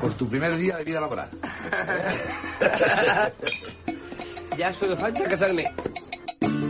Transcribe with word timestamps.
Por 0.00 0.14
tu 0.14 0.26
primer 0.26 0.56
día 0.56 0.78
de 0.78 0.84
vida 0.84 1.00
laboral. 1.00 1.28
ya 4.56 4.72
solo 4.72 4.96
falta 4.96 5.24
casarme. 5.24 5.64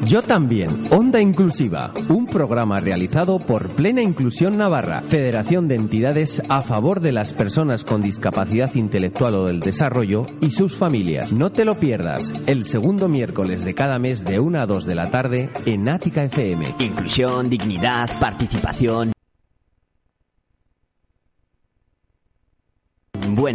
Yo 0.04 0.22
también, 0.22 0.88
Onda 0.90 1.20
Inclusiva, 1.20 1.92
un 2.08 2.26
programa 2.26 2.80
realizado 2.80 3.38
por 3.38 3.76
Plena 3.76 4.02
Inclusión 4.02 4.58
Navarra, 4.58 5.02
Federación 5.02 5.68
de 5.68 5.76
Entidades 5.76 6.42
a 6.48 6.62
favor 6.62 6.98
de 7.00 7.12
las 7.12 7.32
personas 7.32 7.84
con 7.84 8.02
discapacidad 8.02 8.74
intelectual 8.74 9.36
o 9.36 9.46
del 9.46 9.60
desarrollo 9.60 10.26
y 10.40 10.50
sus 10.50 10.76
familias. 10.76 11.32
No 11.32 11.52
te 11.52 11.64
lo 11.64 11.78
pierdas, 11.78 12.32
el 12.46 12.64
segundo 12.64 13.08
miércoles 13.08 13.64
de 13.64 13.74
cada 13.74 14.00
mes 14.00 14.24
de 14.24 14.40
1 14.40 14.58
a 14.58 14.66
2 14.66 14.84
de 14.84 14.94
la 14.96 15.08
tarde 15.08 15.48
en 15.64 15.88
Ática 15.88 16.24
FM. 16.24 16.74
Inclusión, 16.80 17.48
dignidad, 17.48 18.10
participación. 18.18 19.12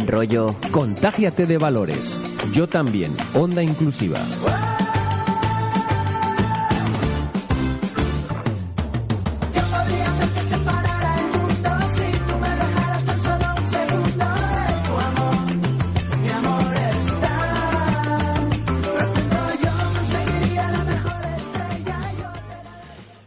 Rollo. 0.06 0.54
Contágiate 0.70 1.46
de 1.46 1.58
valores. 1.58 2.18
Yo 2.52 2.66
también, 2.66 3.12
Onda 3.34 3.62
Inclusiva. 3.62 4.18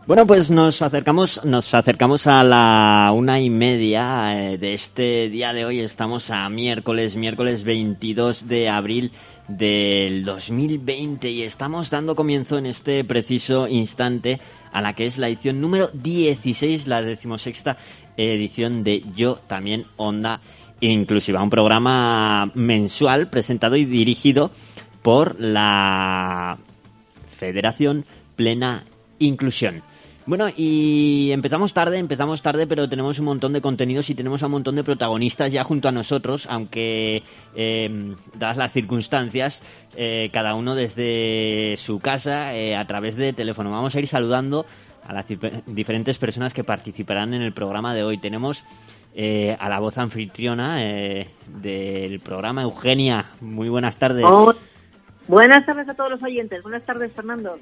Bueno, 0.10 0.26
pues 0.26 0.50
nos 0.50 0.82
acercamos, 0.82 1.46
nos 1.46 1.72
acercamos 1.76 2.26
a 2.26 2.44
la 2.44 3.12
una 3.14 3.40
y 3.40 3.52
media 3.52 4.34
eh, 4.34 4.58
de 4.58 4.74
este 4.74 5.30
día 5.30 5.54
de 5.54 5.66
hoy. 5.66 5.82
Estamos 5.82 6.32
a 6.32 6.50
miércoles, 6.50 7.16
miércoles 7.16 7.64
22 7.64 8.48
de 8.48 8.70
abril 8.70 9.12
del 9.48 10.26
2020 10.26 11.30
y 11.30 11.44
estamos 11.44 11.92
dando 11.92 12.16
comienzo 12.16 12.58
en 12.58 12.66
este 12.66 13.04
preciso 13.04 13.68
instante 13.68 14.40
a 14.72 14.82
la 14.82 14.94
que 14.94 15.06
es 15.06 15.20
la 15.20 15.28
edición 15.28 15.62
número 15.62 15.92
16, 15.94 16.88
la 16.88 17.04
decimosexta 17.04 17.78
edición 18.18 18.84
de 18.84 19.04
Yo 19.16 19.36
también 19.46 19.86
Onda 19.98 20.40
Inclusiva, 20.80 21.44
un 21.44 21.52
programa 21.52 22.46
mensual 22.56 23.30
presentado 23.30 23.76
y 23.76 23.86
dirigido 23.86 24.50
por 25.04 25.40
la 25.40 26.58
Federación 27.38 28.06
Plena 28.36 28.86
Inclusión. 29.20 29.84
Bueno, 30.30 30.46
y 30.56 31.32
empezamos 31.32 31.74
tarde, 31.74 31.98
empezamos 31.98 32.44
tarde, 32.44 32.68
pero 32.68 32.88
tenemos 32.88 33.18
un 33.18 33.26
montón 33.26 33.52
de 33.52 33.62
contenidos 33.62 34.12
y 34.12 34.14
tenemos 34.14 34.44
a 34.44 34.46
un 34.46 34.52
montón 34.52 34.76
de 34.76 34.84
protagonistas 34.84 35.52
ya 35.52 35.64
junto 35.64 35.88
a 35.88 35.92
nosotros, 35.92 36.46
aunque 36.52 37.24
eh, 37.56 38.16
dadas 38.36 38.58
las 38.58 38.72
circunstancias, 38.72 39.64
eh, 39.96 40.30
cada 40.32 40.54
uno 40.54 40.76
desde 40.76 41.78
su 41.78 42.00
casa 42.00 42.54
eh, 42.54 42.76
a 42.76 42.86
través 42.86 43.16
de 43.16 43.34
teléfono. 43.34 43.72
Vamos 43.72 43.96
a 43.96 44.00
ir 44.00 44.06
saludando 44.06 44.68
a 45.04 45.14
las 45.14 45.26
diferentes 45.66 46.20
personas 46.20 46.54
que 46.54 46.64
participarán 46.64 47.34
en 47.34 47.42
el 47.42 47.52
programa 47.52 47.96
de 47.96 48.04
hoy. 48.04 48.20
Tenemos 48.20 48.64
eh, 49.16 49.58
a 49.60 49.68
la 49.68 49.80
voz 49.80 49.98
anfitriona 49.98 50.76
del 50.78 52.20
programa, 52.20 52.62
Eugenia. 52.62 53.32
Muy 53.42 53.68
buenas 53.68 53.98
tardes. 53.98 54.24
buenas 55.28 55.66
tardes 55.66 55.90
a 55.90 55.96
todos 55.96 56.12
los 56.12 56.22
oyentes. 56.22 56.62
Buenas 56.62 56.84
tardes, 56.84 57.12
Fernando. 57.14 57.58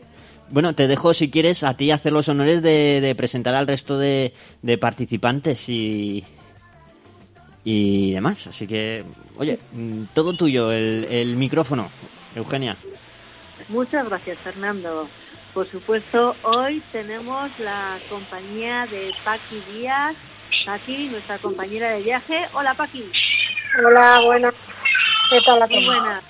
Bueno, 0.50 0.74
te 0.74 0.88
dejo 0.88 1.14
si 1.14 1.30
quieres 1.30 1.64
a 1.64 1.74
ti 1.74 1.92
hacer 1.92 2.14
los 2.14 2.30
honores 2.30 2.62
de, 2.62 3.14
presentar 3.18 3.54
al 3.56 3.68
resto 3.68 3.98
de, 3.98 4.34
participantes 4.80 5.68
y, 5.68 6.24
y 7.64 8.14
demás. 8.14 8.48
Así 8.48 8.66
que, 8.66 9.04
oye, 9.38 9.60
mm, 9.74 10.04
todo 10.14 10.34
tuyo, 10.34 10.72
el, 10.72 11.36
micrófono, 11.36 11.92
Eugenia. 12.36 12.78
Muchas 13.68 14.08
gracias, 14.08 14.38
Fernando. 14.40 15.10
Por 15.54 15.70
supuesto, 15.70 16.36
hoy 16.44 16.82
tenemos 16.92 17.50
la 17.60 18.00
compañía 18.10 18.86
de 18.86 19.12
Paqui 19.26 19.62
Díaz. 19.72 20.16
Paqui, 20.66 21.08
nuestra 21.08 21.40
compañera 21.40 21.92
de 21.92 22.04
viaje. 22.04 22.48
Hola, 22.54 22.74
Paqui. 22.74 23.04
Hola, 23.86 24.20
buenas. 24.26 24.54
¿Qué 25.30 25.42
tal 25.46 25.60
la 25.60 25.68
Muy 25.68 25.84
buena 25.84 26.22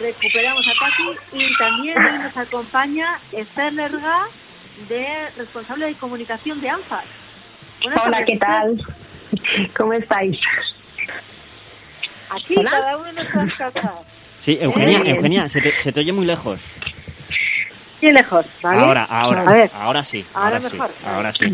recuperamos 0.00 0.64
a 0.66 0.72
Paqui 0.80 1.44
y 1.44 1.56
también 1.56 2.22
nos 2.22 2.36
acompaña 2.36 3.18
Esther 3.32 3.72
Lerga, 3.72 4.26
de 4.88 5.30
responsable 5.36 5.86
de 5.86 5.94
comunicación 5.94 6.60
de 6.60 6.70
ANFAS. 6.70 7.04
Hola, 7.84 8.24
¿qué 8.24 8.36
tal? 8.36 8.80
¿Cómo 9.76 9.92
estáis? 9.92 10.38
Aquí, 12.30 12.54
cada 12.54 12.96
uno 12.96 13.08
en 13.08 13.14
nuestras 13.16 13.54
casas. 13.54 13.92
Sí, 14.38 14.58
Eugenia, 14.60 14.98
¿Eh? 14.98 15.10
Eugenia, 15.16 15.48
se 15.48 15.60
te, 15.60 15.76
se 15.78 15.92
te 15.92 16.00
oye 16.00 16.12
muy 16.12 16.26
lejos. 16.26 16.62
Bien 18.00 18.14
lejos, 18.14 18.46
¿vale? 18.62 18.80
Ahora, 18.80 19.04
ahora, 19.04 19.42
a 19.42 19.52
ver. 19.52 19.70
ahora 19.74 20.04
sí. 20.04 20.24
Ahora, 20.32 20.60
mejor. 20.60 20.90
ahora 21.04 21.32
sí. 21.32 21.46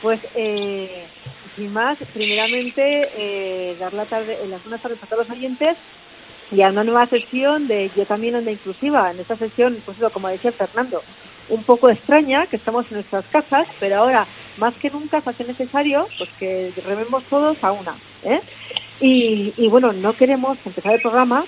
Pues, 0.00 0.20
eh, 0.34 1.06
sin 1.56 1.72
más, 1.74 1.98
primeramente, 2.14 3.10
eh, 3.14 3.76
dar 3.78 3.92
la 3.92 4.06
tarde, 4.06 4.38
en 4.42 4.50
las 4.50 4.62
buenas 4.62 4.80
tardes 4.80 5.02
a 5.02 5.06
todos 5.06 5.28
los 5.28 5.36
oyentes 5.36 5.76
y 6.50 6.62
a 6.62 6.68
una 6.68 6.84
nueva 6.84 7.06
sesión 7.06 7.68
de 7.68 7.90
Yo 7.96 8.06
también 8.06 8.34
onda 8.34 8.50
inclusiva. 8.50 9.10
En 9.10 9.20
esta 9.20 9.36
sesión, 9.36 9.82
pues 9.84 9.98
como 10.12 10.28
decía 10.28 10.52
Fernando, 10.52 11.02
un 11.48 11.64
poco 11.64 11.90
extraña, 11.90 12.46
que 12.46 12.56
estamos 12.56 12.86
en 12.90 12.98
nuestras 12.98 13.24
casas, 13.26 13.66
pero 13.78 13.96
ahora 13.96 14.26
más 14.58 14.74
que 14.74 14.90
nunca 14.90 15.20
se 15.20 15.30
hace 15.30 15.44
necesario 15.44 16.06
pues 16.18 16.30
que 16.38 16.72
rememos 16.84 17.24
todos 17.24 17.56
a 17.62 17.72
una. 17.72 17.96
¿eh? 18.24 18.40
Y, 19.00 19.54
y 19.56 19.68
bueno, 19.68 19.92
no 19.92 20.16
queremos 20.16 20.58
empezar 20.64 20.94
el 20.94 21.00
programa 21.00 21.44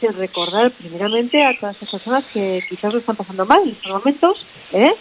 sin 0.00 0.12
recordar 0.12 0.72
primeramente 0.72 1.42
a 1.42 1.58
todas 1.58 1.76
esas 1.76 1.90
personas 1.90 2.24
que 2.32 2.62
quizás 2.68 2.92
lo 2.92 3.00
están 3.00 3.16
pasando 3.16 3.46
mal 3.46 3.62
en 3.62 3.70
estos 3.70 3.92
momentos, 3.92 4.46
¿eh? 4.72 4.92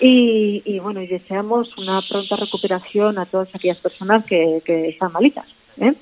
Y, 0.00 0.62
y 0.64 0.78
bueno, 0.80 1.00
y 1.00 1.06
deseamos 1.06 1.68
una 1.78 2.02
pronta 2.08 2.36
recuperación 2.36 3.18
a 3.18 3.26
todas 3.26 3.48
aquellas 3.54 3.78
personas 3.78 4.24
que, 4.26 4.60
que 4.64 4.88
están 4.88 5.12
malitas. 5.12 5.46
¿eh? 5.78 5.94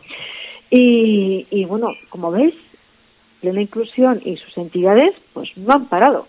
Y, 0.71 1.47
y 1.51 1.65
bueno, 1.67 1.89
como 2.09 2.31
veis, 2.31 2.55
Plena 3.43 3.61
Inclusión 3.61 4.23
y 4.25 4.37
sus 4.37 4.57
entidades 4.57 5.15
pues 5.35 5.51
no 5.57 5.75
han 5.75 5.87
parado. 5.87 6.27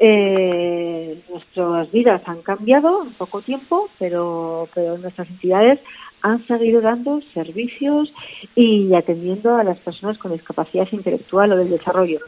Eh, 0.00 1.22
nuestras 1.30 1.90
vidas 1.92 2.20
han 2.26 2.42
cambiado 2.42 3.04
en 3.04 3.12
poco 3.14 3.40
tiempo, 3.40 3.88
pero, 3.98 4.68
pero 4.74 4.98
nuestras 4.98 5.30
entidades 5.30 5.80
han 6.20 6.44
seguido 6.46 6.80
dando 6.80 7.20
servicios 7.32 8.12
y 8.56 8.92
atendiendo 8.94 9.54
a 9.56 9.62
las 9.62 9.78
personas 9.78 10.18
con 10.18 10.32
discapacidad 10.32 10.88
intelectual 10.90 11.52
o 11.52 11.56
del 11.56 11.70
desarrollo. 11.70 12.18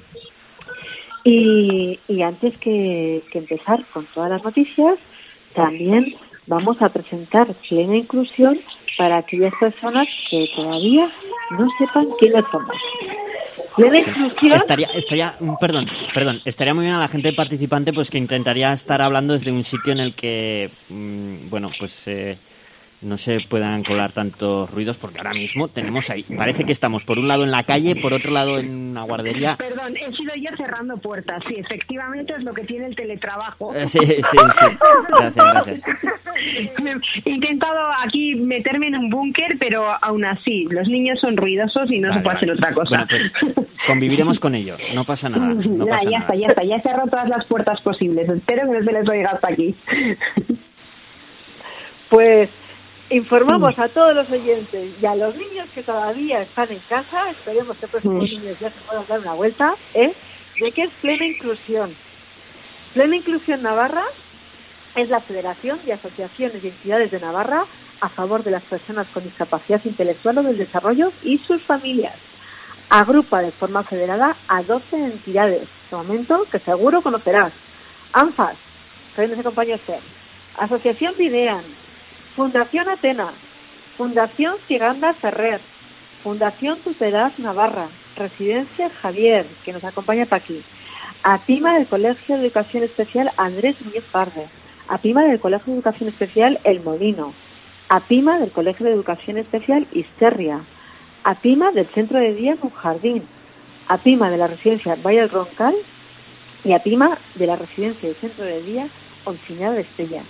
Y, 1.25 1.99
antes 2.23 2.57
que, 2.59 3.23
que 3.33 3.39
empezar 3.39 3.85
con 3.93 4.07
todas 4.15 4.31
las 4.31 4.45
noticias, 4.45 4.97
también 5.55 6.15
vamos 6.47 6.81
a 6.81 6.89
presentar 6.91 7.53
plena 7.69 7.97
inclusión 7.97 8.61
para 8.97 9.19
aquellas 9.19 9.53
personas 9.59 10.07
que 10.31 10.47
todavía 10.55 11.11
no 11.51 11.67
sepan 11.79 12.07
quiénes 12.19 12.45
somos. 12.53 12.77
Estaría, 14.57 14.89
estaría, 14.95 15.35
mm, 15.39 15.55
perdón, 15.61 15.87
perdón, 16.15 16.41
estaría 16.45 16.75
muy 16.75 16.85
bien 16.85 16.95
a 16.95 17.01
la 17.01 17.09
gente 17.09 17.33
participante 17.33 17.93
pues 17.93 18.11
que 18.11 18.19
intentaría 18.19 18.73
estar 18.73 19.01
hablando 19.03 19.35
desde 19.35 19.51
un 19.51 19.65
sitio 19.65 19.93
en 19.93 20.01
el 20.01 20.15
que, 20.15 20.71
mm, 20.89 21.49
bueno, 21.51 21.71
pues 21.79 22.07
eh, 22.07 22.39
no 23.03 23.17
se 23.17 23.39
puedan 23.49 23.85
colar 23.85 24.13
tantos 24.13 24.71
ruidos 24.71 24.97
porque 24.99 25.19
ahora 25.19 25.35
mismo 25.35 25.69
tenemos 25.69 26.09
ahí, 26.11 26.25
parece 26.37 26.65
que 26.65 26.73
estamos 26.73 27.05
por 27.05 27.19
un 27.19 27.29
lado 27.29 27.45
en 27.45 27.51
la 27.51 27.65
calle, 27.65 27.97
por 27.97 28.13
otro 28.15 28.33
lado 28.33 28.59
en 28.59 28.91
una 28.91 29.03
guardería. 29.03 29.57
Perdón, 29.57 29.95
he 29.97 30.11
sido 30.17 30.35
yo 30.37 30.57
cerrando 30.57 30.97
puertas, 30.97 31.43
sí, 31.49 31.57
efectivamente 31.57 32.35
es 32.37 32.43
lo 32.43 32.55
que 32.55 32.65
tiene 32.65 32.87
el 32.87 32.97
teletrabajo. 32.97 33.75
Eh, 33.75 33.87
sí, 33.87 33.99
sí, 34.01 34.17
sí, 34.23 34.37
gracias, 35.19 35.45
gracias. 35.45 35.83
He 37.25 37.31
intentado 37.31 37.79
aquí 38.05 38.35
meterme 38.35 38.89
en 38.89 38.97
un 38.97 39.11
búnker, 39.11 39.57
pero 39.59 39.85
aún 40.03 40.25
así, 40.25 40.65
los 40.71 40.87
niños 40.89 41.19
son 41.21 41.37
ruidosos 41.37 41.91
y 41.91 41.99
no 41.99 42.13
se 42.13 42.21
puede 42.21 42.37
hacer 42.37 42.51
otra 42.51 42.73
cosa. 42.73 42.89
Bueno, 42.91 43.07
pues 43.09 43.33
conviviremos 43.87 44.39
con 44.39 44.55
ellos, 44.55 44.81
no 44.95 45.05
pasa 45.05 45.29
nada. 45.29 45.55
No 45.55 45.87
ya, 45.87 45.99
ya 46.11 46.19
está, 46.19 46.35
ya 46.35 46.47
está, 46.49 46.65
ya 46.65 46.77
he 46.77 46.83
cerrado 46.83 47.09
todas 47.09 47.29
las 47.29 47.45
puertas 47.47 47.81
posibles, 47.83 48.29
espero 48.29 48.71
que 48.71 48.79
no 48.79 48.85
se 48.85 48.93
les 48.93 49.09
oiga 49.09 49.31
hasta 49.31 49.49
aquí. 49.49 49.75
Pues 52.09 52.51
Informamos 53.09 53.79
a 53.79 53.89
todos 53.91 54.17
los 54.17 54.29
oyentes 54.31 54.95
y 55.01 55.07
a 55.07 55.15
los 55.15 55.37
niños 55.37 55.69
que 55.73 55.85
todavía 55.85 56.43
están 56.43 56.73
en 56.73 56.81
casa, 56.89 57.31
esperemos 57.31 57.77
que 57.77 57.87
próximos 57.87 58.25
niños 58.25 58.59
ya 58.59 58.69
se 58.71 58.81
puedan 58.81 59.07
dar 59.07 59.21
una 59.21 59.35
vuelta, 59.35 59.77
es 59.95 60.13
de 60.61 60.73
que 60.73 60.83
es 60.83 60.91
plena 61.01 61.25
inclusión. 61.25 61.95
Plena 62.95 63.15
Inclusión 63.15 63.63
Navarra 63.63 64.05
es 64.97 65.09
la 65.09 65.21
Federación 65.21 65.79
de 65.85 65.93
Asociaciones 65.93 66.65
y 66.65 66.69
Entidades 66.69 67.13
de 67.13 67.21
Navarra 67.21 67.67
a 68.01 68.09
favor 68.09 68.43
de 68.43 68.51
las 68.51 68.65
personas 68.65 69.07
con 69.15 69.23
discapacidad 69.23 69.81
intelectual 69.85 70.39
o 70.39 70.43
del 70.43 70.59
desarrollo 70.59 71.13
y 71.23 71.39
sus 71.47 71.63
familias. 71.63 72.17
Agrupa 72.91 73.41
de 73.41 73.53
forma 73.53 73.85
federada 73.85 74.37
a 74.49 74.63
12 74.63 74.97
entidades, 74.97 75.69
de 75.91 75.97
momento 75.97 76.45
que 76.51 76.59
seguro 76.61 77.03
conocerás. 77.03 77.53
ANFAS, 78.13 78.57
hoy 79.17 79.29
nos 79.29 79.39
acompaña 79.39 79.77
usted, 79.77 80.01
Asociación 80.57 81.15
Videan, 81.19 81.65
Fundación 82.37 82.87
Atenas, 82.91 83.33
Fundación 83.97 84.57
Ciganda 84.69 85.15
Ferrer, 85.15 85.59
Fundación 86.23 86.79
Tutelas 86.81 87.39
Navarra, 87.39 87.89
Residencia 88.15 88.91
Javier, 89.01 89.47
que 89.65 89.73
nos 89.73 89.83
acompaña 89.83 90.27
para 90.27 90.45
aquí, 90.45 90.63
APIMA 91.23 91.79
del 91.79 91.87
Colegio 91.87 92.37
de 92.37 92.43
Educación 92.43 92.83
Especial 92.83 93.33
Andrés 93.39 93.75
Núñez 93.81 94.05
Parde, 94.13 94.49
APIMA 94.87 95.25
del 95.25 95.41
Colegio 95.41 95.73
de 95.73 95.79
Educación 95.79 96.11
Especial 96.11 96.61
El 96.65 96.83
Molino, 96.83 97.33
APIMA 97.89 98.39
del 98.39 98.51
Colegio 98.51 98.85
de 98.85 98.93
Educación 98.93 99.39
Especial 99.39 99.87
Isterria, 99.93 100.61
APIMA 101.25 101.73
del 101.73 101.87
Centro 101.87 102.19
de 102.19 102.35
Día 102.35 102.59
Un 102.61 102.69
Jardín, 102.69 103.23
APIMA 103.89 104.29
de 104.29 104.37
la 104.37 104.49
Residencia 104.49 104.95
Valle 105.03 105.21
del 105.21 105.31
Roncal 105.31 105.75
y 106.65 106.75
APIMA 106.75 107.19
de 107.35 107.47
la 107.47 107.57
Residencia 107.57 108.07
del 108.07 108.19
Centro 108.19 108.45
de 108.45 108.63
Día 108.63 108.89
Oncinada 109.25 109.73
de 109.73 109.81
Estella. 109.81 110.23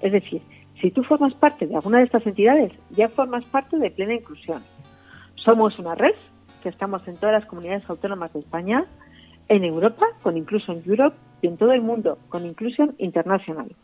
Es 0.00 0.10
decir, 0.10 0.42
si 0.80 0.90
tú 0.90 1.02
formas 1.04 1.34
parte 1.34 1.66
de 1.66 1.74
alguna 1.74 1.98
de 1.98 2.04
estas 2.04 2.26
entidades, 2.26 2.72
ya 2.90 3.08
formas 3.08 3.44
parte 3.46 3.78
de 3.78 3.90
plena 3.90 4.14
inclusión. 4.14 4.62
Somos 5.34 5.78
una 5.78 5.94
red 5.94 6.14
que 6.62 6.68
estamos 6.68 7.06
en 7.08 7.16
todas 7.16 7.40
las 7.40 7.46
comunidades 7.46 7.88
autónomas 7.88 8.32
de 8.32 8.40
España, 8.40 8.84
en 9.48 9.64
Europa 9.64 10.06
con 10.22 10.36
Inclusion 10.36 10.82
Europe 10.84 11.16
y 11.40 11.46
en 11.46 11.56
todo 11.56 11.72
el 11.72 11.80
mundo 11.80 12.18
con 12.28 12.44
Inclusion 12.44 12.94
International. 12.98 13.74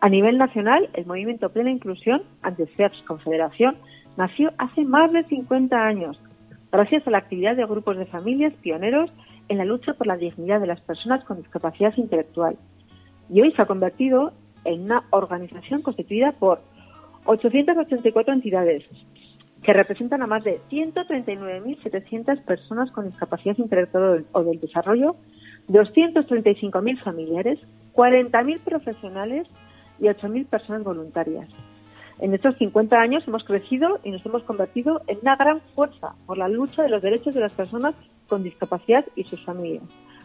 A 0.00 0.08
nivel 0.08 0.38
nacional, 0.38 0.90
el 0.94 1.06
movimiento 1.06 1.50
Plena 1.50 1.70
Inclusión, 1.70 2.22
antes 2.42 2.68
CEPS 2.76 3.02
Confederación, 3.06 3.76
nació 4.16 4.52
hace 4.58 4.84
más 4.84 5.12
de 5.12 5.24
50 5.24 5.76
años, 5.76 6.20
gracias 6.70 7.06
a 7.06 7.10
la 7.10 7.18
actividad 7.18 7.56
de 7.56 7.64
grupos 7.64 7.96
de 7.96 8.06
familias 8.06 8.52
pioneros 8.54 9.10
en 9.48 9.58
la 9.58 9.64
lucha 9.64 9.94
por 9.94 10.06
la 10.06 10.16
dignidad 10.16 10.60
de 10.60 10.66
las 10.66 10.80
personas 10.80 11.24
con 11.24 11.38
discapacidad 11.38 11.96
intelectual. 11.96 12.56
Y 13.30 13.40
hoy 13.40 13.52
se 13.52 13.62
ha 13.62 13.66
convertido 13.66 14.32
en 14.64 14.84
una 14.84 15.04
organización 15.10 15.82
constituida 15.82 16.32
por 16.32 16.60
884 17.24 18.32
entidades 18.34 18.84
que 19.62 19.72
representan 19.72 20.22
a 20.22 20.26
más 20.26 20.44
de 20.44 20.60
139.700 20.70 22.44
personas 22.44 22.90
con 22.92 23.06
discapacidad 23.06 23.58
intelectual 23.58 24.24
o 24.32 24.42
del 24.42 24.60
desarrollo, 24.60 25.16
235.000 25.68 26.98
familiares, 26.98 27.58
40.000 27.94 28.60
profesionales 28.64 29.48
y 29.98 30.04
8.000 30.04 30.46
personas 30.46 30.84
voluntarias. 30.84 31.48
En 32.20 32.34
estos 32.34 32.56
50 32.56 32.98
años 32.98 33.28
hemos 33.28 33.44
crecido 33.44 34.00
y 34.02 34.10
nos 34.10 34.24
hemos 34.26 34.42
convertido 34.42 35.02
en 35.06 35.18
una 35.22 35.36
gran 35.36 35.60
fuerza 35.74 36.14
por 36.26 36.38
la 36.38 36.48
lucha 36.48 36.82
de 36.82 36.88
los 36.88 37.02
derechos 37.02 37.34
de 37.34 37.40
las 37.40 37.52
personas 37.52 37.94
con 38.28 38.42
discapacidad 38.42 39.04
y 39.14 39.24
sus 39.24 39.44
familias. 39.44 39.84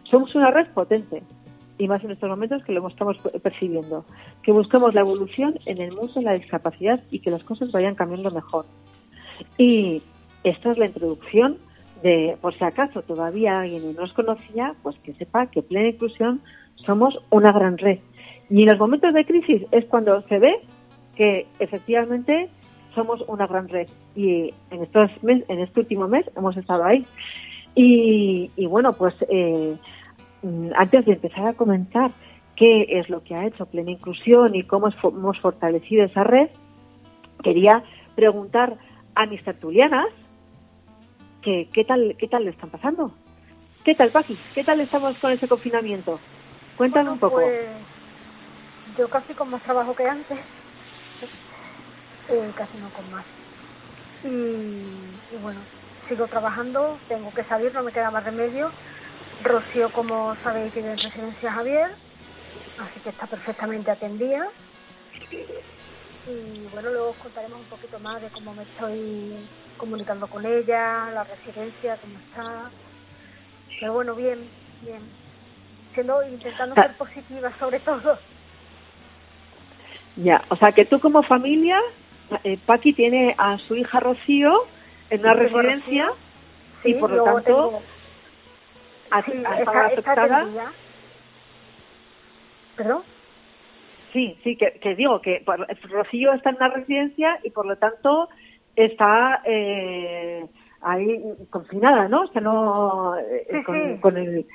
Somos 0.10 0.34
una 0.36 0.52
red 0.52 0.68
potente 0.74 1.24
y 1.78 1.88
más 1.88 2.04
en 2.04 2.12
estos 2.12 2.30
momentos 2.30 2.64
que 2.64 2.72
lo 2.72 2.88
estamos 2.88 3.18
percibiendo, 3.42 4.06
que 4.44 4.52
busquemos 4.52 4.94
la 4.94 5.02
evolución 5.02 5.60
en 5.66 5.82
el 5.82 5.92
mundo 5.92 6.14
de 6.16 6.22
la 6.22 6.34
discapacidad 6.34 7.02
y 7.12 7.20
que 7.20 7.32
las 7.32 7.44
cosas 7.44 7.72
vayan 7.72 7.96
cambiando 7.96 8.32
mejor. 8.32 8.66
Y 9.58 10.02
esta 10.44 10.72
es 10.72 10.78
la 10.78 10.86
introducción 10.86 11.58
de, 12.04 12.38
por 12.42 12.54
si 12.58 12.64
acaso 12.64 13.02
todavía 13.02 13.62
alguien 13.62 13.94
no 13.94 14.02
nos 14.02 14.14
conocía, 14.14 14.76
pues 14.84 14.98
que 15.00 15.14
sepa 15.14 15.48
que 15.48 15.62
Plena 15.62 15.90
Inclusión 15.90 16.42
somos 16.76 17.18
una 17.30 17.52
gran 17.52 17.78
red. 17.78 18.00
Y 18.50 18.64
en 18.64 18.70
los 18.70 18.80
momentos 18.80 19.14
de 19.14 19.26
crisis 19.26 19.64
es 19.72 19.86
cuando 19.86 20.22
se 20.24 20.38
ve 20.40 20.54
que 21.16 21.48
efectivamente 21.60 22.50
somos 22.94 23.24
una 23.28 23.48
gran 23.48 23.70
red. 23.70 23.88
Y 24.16 24.54
en, 24.70 24.84
estos 24.84 25.12
en 25.24 25.60
este 25.60 25.80
último 25.80 26.08
mes 26.08 26.26
hemos 26.36 26.56
estado 26.58 26.84
ahí. 26.84 27.06
Y, 27.76 28.52
bueno, 28.68 28.92
pues 28.94 29.16
eh, 29.30 29.76
antes 30.76 31.06
de 31.06 31.14
empezar 31.14 31.48
a 31.48 31.54
comentar 31.54 32.12
qué 32.56 32.86
es 33.00 33.10
lo 33.10 33.24
que 33.24 33.36
ha 33.36 33.46
hecho 33.46 33.66
Plena 33.66 33.92
Inclusión 33.92 34.56
y 34.56 34.64
cómo 34.64 34.90
hemos 35.04 35.40
fortalecido 35.40 36.06
esa 36.06 36.24
red, 36.24 36.50
quería 37.44 37.84
preguntar 38.16 38.78
a 39.16 39.26
mis 39.26 39.44
tertulianas 39.44 40.08
que 41.42 41.68
qué 41.74 41.84
tal, 41.84 42.16
qué 42.18 42.28
tal 42.28 42.46
le 42.46 42.52
están 42.52 42.70
pasando. 42.70 43.12
¿Qué 43.84 43.96
tal, 43.96 44.12
Paqui? 44.12 44.38
¿Qué 44.56 44.64
tal 44.64 44.80
estamos 44.80 45.18
con 45.18 45.32
ese 45.32 45.48
confinamiento? 45.48 46.20
Cuéntame 46.78 47.12
un 47.12 47.20
poco. 47.20 47.36
Pues, 47.36 47.68
yo 48.98 49.10
casi 49.10 49.34
con 49.34 49.52
más 49.52 49.62
trabajo 49.62 49.94
que 49.94 50.08
antes. 50.08 50.40
Eh, 52.30 52.52
casi 52.56 52.78
no 52.78 52.90
con 52.90 53.12
más. 53.12 53.28
Y, 54.24 55.38
bueno, 55.42 55.60
sigo 56.04 56.28
trabajando, 56.28 56.98
tengo 57.10 57.30
que 57.30 57.44
salir, 57.44 57.74
no 57.74 57.84
me 57.84 57.92
queda 57.92 58.10
más 58.10 58.24
remedio. 58.24 58.72
Rocío, 59.44 59.92
como 59.92 60.36
sabéis, 60.38 60.74
tiene 60.74 60.92
en 60.92 60.98
residencia 60.98 61.52
Javier, 61.52 61.92
así 62.80 63.00
que 63.02 63.10
está 63.10 63.28
perfectamente 63.28 63.92
atendida. 63.92 64.48
Y 66.28 66.68
bueno, 66.74 66.90
luego 66.90 67.10
os 67.10 67.18
contaremos 67.18 67.60
un 67.60 67.66
poquito 67.66 68.00
más 68.00 68.22
de 68.22 68.30
cómo 68.30 68.54
me 68.54 68.64
estoy 68.64 69.36
comunicando 69.78 70.28
con 70.28 70.46
ella, 70.46 71.12
la 71.14 71.24
residencia, 71.24 71.98
cómo 71.98 72.18
está. 72.20 72.70
Pero 73.80 73.94
bueno, 73.94 74.16
bien, 74.16 74.48
bien. 74.82 75.02
Siendo, 75.92 76.24
intentando 76.28 76.76
ser 76.76 76.96
positiva 76.98 77.52
sobre 77.54 77.80
todo. 77.80 78.18
Ya, 80.16 80.42
o 80.50 80.56
sea 80.56 80.72
que 80.72 80.86
tú 80.86 81.00
como 81.00 81.24
familia, 81.24 81.80
eh, 82.44 82.58
Paqui 82.66 82.94
tiene 82.94 83.36
a 83.38 83.58
su 83.58 83.76
hija 83.76 84.00
Rocío 84.00 84.52
en 85.10 85.20
una 85.22 85.34
residencia 85.34 86.12
y 86.84 86.94
por 86.96 87.12
lo 87.12 87.24
tanto 87.24 87.44
tengo... 87.44 87.82
sí, 89.22 89.32
está, 89.60 89.86
afectada. 89.86 90.48
¿Perdón? 92.76 93.04
Sí, 94.14 94.38
sí, 94.44 94.56
que, 94.58 94.96
digo 94.96 95.22
que 95.22 95.44
Rocío 95.90 96.34
está 96.34 96.52
en 96.52 96.58
una 96.58 96.70
residencia 96.70 97.40
y 97.44 97.50
por 97.50 97.66
lo 97.66 97.78
tanto 97.78 98.30
está 98.76 99.42
eh, 99.44 100.46
ahí 100.82 101.24
confinada, 101.50 102.08
¿no? 102.08 102.22
O 102.22 102.28
sea, 102.28 102.42
no, 102.42 103.18
eh, 103.18 104.00
con, 104.02 104.18
el, 104.18 104.46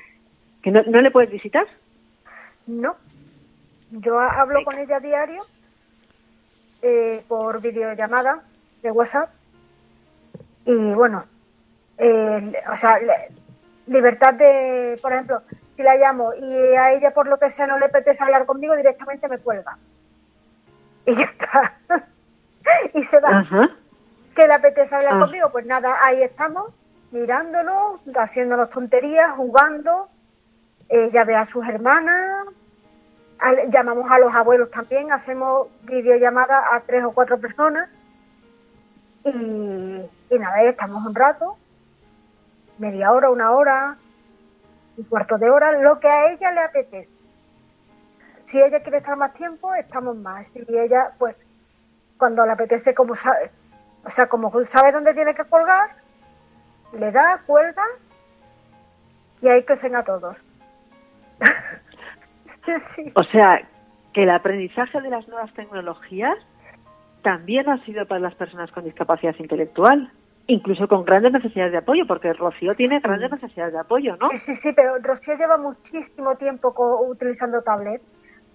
que 0.61 0.71
no, 0.71 1.01
le 1.01 1.11
puedes 1.11 1.29
visitar. 1.29 1.67
No, 2.67 2.95
yo 3.91 4.19
hablo 4.19 4.63
con 4.63 4.77
ella 4.77 4.99
diario 4.99 5.45
eh, 6.81 7.21
por 7.27 7.59
videollamada 7.61 8.43
de 8.81 8.91
WhatsApp 8.91 9.29
y 10.65 10.73
bueno, 10.73 11.25
o 11.97 12.75
sea, 12.77 12.99
libertad 13.89 14.35
de, 14.35 14.97
por 15.01 15.11
ejemplo, 15.11 15.41
si 15.75 15.83
la 15.83 15.95
llamo 15.95 16.33
y 16.33 16.75
a 16.75 16.91
ella 16.91 17.11
por 17.11 17.27
lo 17.27 17.37
que 17.39 17.51
sea 17.51 17.67
no 17.67 17.77
le 17.79 17.85
apetece 17.85 18.23
hablar 18.23 18.45
conmigo, 18.45 18.75
directamente 18.75 19.27
me 19.27 19.39
cuelga. 19.39 19.77
Y 21.05 21.15
ya 21.15 21.25
está. 21.25 21.73
y 22.93 23.03
se 23.03 23.19
va. 23.19 23.45
¿Qué 24.35 24.47
le 24.47 24.53
apetece 24.53 24.95
hablar 24.95 25.15
ah. 25.15 25.19
conmigo? 25.19 25.49
Pues 25.51 25.65
nada, 25.65 25.97
ahí 26.03 26.21
estamos, 26.21 26.71
mirándolo, 27.11 27.99
haciéndonos 28.15 28.69
tonterías, 28.69 29.31
jugando. 29.35 30.07
Ella 30.87 31.23
ve 31.23 31.35
a 31.35 31.45
sus 31.45 31.67
hermanas, 31.67 32.47
llamamos 33.69 34.09
a 34.09 34.19
los 34.19 34.33
abuelos 34.33 34.71
también, 34.71 35.11
hacemos 35.11 35.67
videollamadas 35.83 36.63
a 36.71 36.79
tres 36.81 37.03
o 37.03 37.11
cuatro 37.11 37.39
personas. 37.39 37.89
Y, 39.23 39.29
y 40.29 40.39
nada, 40.39 40.57
ahí 40.57 40.67
estamos 40.67 41.05
un 41.05 41.13
rato, 41.13 41.57
media 42.79 43.11
hora, 43.11 43.29
una 43.29 43.51
hora, 43.51 43.97
un 44.97 45.03
cuarto 45.05 45.37
de 45.37 45.49
hora, 45.49 45.71
lo 45.79 45.99
que 45.99 46.07
a 46.07 46.31
ella 46.31 46.51
le 46.51 46.61
apetece. 46.61 47.09
Si 48.45 48.59
ella 48.59 48.81
quiere 48.81 48.97
estar 48.97 49.15
más 49.15 49.33
tiempo, 49.33 49.73
estamos 49.75 50.15
más. 50.17 50.47
Si 50.47 50.65
ella, 50.67 51.11
pues, 51.19 51.35
cuando 52.17 52.45
le 52.45 52.53
apetece, 52.53 52.95
como 52.95 53.15
sabe, 53.15 53.51
o 54.05 54.09
sea, 54.09 54.27
como 54.27 54.51
sabe 54.65 54.91
dónde 54.91 55.13
tiene 55.13 55.35
que 55.35 55.45
colgar, 55.45 55.91
le 56.93 57.11
da, 57.11 57.41
cuelga 57.45 57.83
y 59.41 59.47
ahí 59.47 59.63
crecen 59.63 59.95
a 59.95 60.03
todos. 60.03 60.37
O 63.15 63.23
sea, 63.23 63.61
que 64.13 64.23
el 64.23 64.29
aprendizaje 64.29 65.01
de 65.01 65.09
las 65.09 65.27
nuevas 65.27 65.51
tecnologías 65.53 66.37
también 67.23 67.67
ha 67.67 67.83
sido 67.83 68.05
para 68.05 68.19
las 68.19 68.35
personas 68.35 68.71
con 68.71 68.83
discapacidad 68.83 69.33
intelectual 69.39 70.11
incluso 70.49 70.87
con 70.87 71.05
grandes 71.05 71.31
necesidades 71.31 71.71
de 71.71 71.77
apoyo, 71.77 72.07
porque 72.07 72.33
Rocío 72.33 72.73
tiene 72.73 72.99
grandes 72.99 73.31
necesidades 73.31 73.71
de 73.71 73.79
apoyo, 73.79 74.17
¿no? 74.17 74.29
Sí, 74.29 74.39
sí, 74.39 74.55
sí, 74.55 74.73
pero 74.73 74.97
Rocío 74.97 75.37
lleva 75.37 75.57
muchísimo 75.57 76.35
tiempo 76.37 76.73
utilizando 77.07 77.61
tablet. 77.61 78.01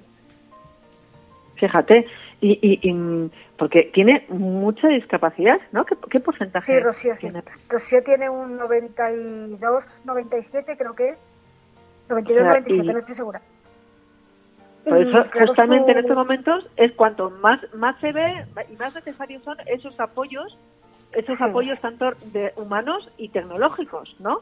Fíjate, 1.55 2.05
y, 2.39 2.51
y, 2.62 2.79
y- 2.89 3.31
porque 3.58 3.91
tiene 3.93 4.25
mucha 4.29 4.88
discapacidad, 4.88 5.60
¿no? 5.74 5.86
¿Qué, 5.86 5.96
qué 6.10 6.19
porcentaje 6.22 6.72
sí, 6.74 6.79
Rocío, 6.79 7.13
sí. 7.15 7.19
tiene? 7.22 7.43
Rocío 7.67 8.01
tiene 8.03 8.29
un 8.29 8.55
92, 8.58 10.01
97, 10.05 10.77
creo 10.77 10.96
que 10.96 11.10
es. 11.10 11.17
92, 12.08 12.41
O 12.41 12.46
sea, 12.46 12.51
97, 12.62 12.84
y- 12.89 12.93
no 12.93 13.00
estoy 13.00 13.15
segura. 13.15 13.41
Por 14.86 14.98
eso, 15.01 15.25
justamente 15.45 15.91
en 15.91 15.98
estos 16.00 16.15
momentos, 16.15 16.67
es 16.77 16.91
cuanto 16.93 17.29
más, 17.29 17.59
más 17.74 18.00
se 18.00 18.12
ve 18.12 18.45
y 18.69 18.75
más 18.77 18.93
necesarios 18.95 19.43
son 19.43 19.57
esos 19.65 20.00
apoyos, 20.00 20.57
esos 21.12 21.38
Sí. 21.38 21.43
apoyos 21.43 21.79
tanto 21.81 22.12
de 22.31 22.53
humanos 22.55 23.09
y 23.17 23.29
tecnológicos, 23.29 24.15
¿no? 24.19 24.41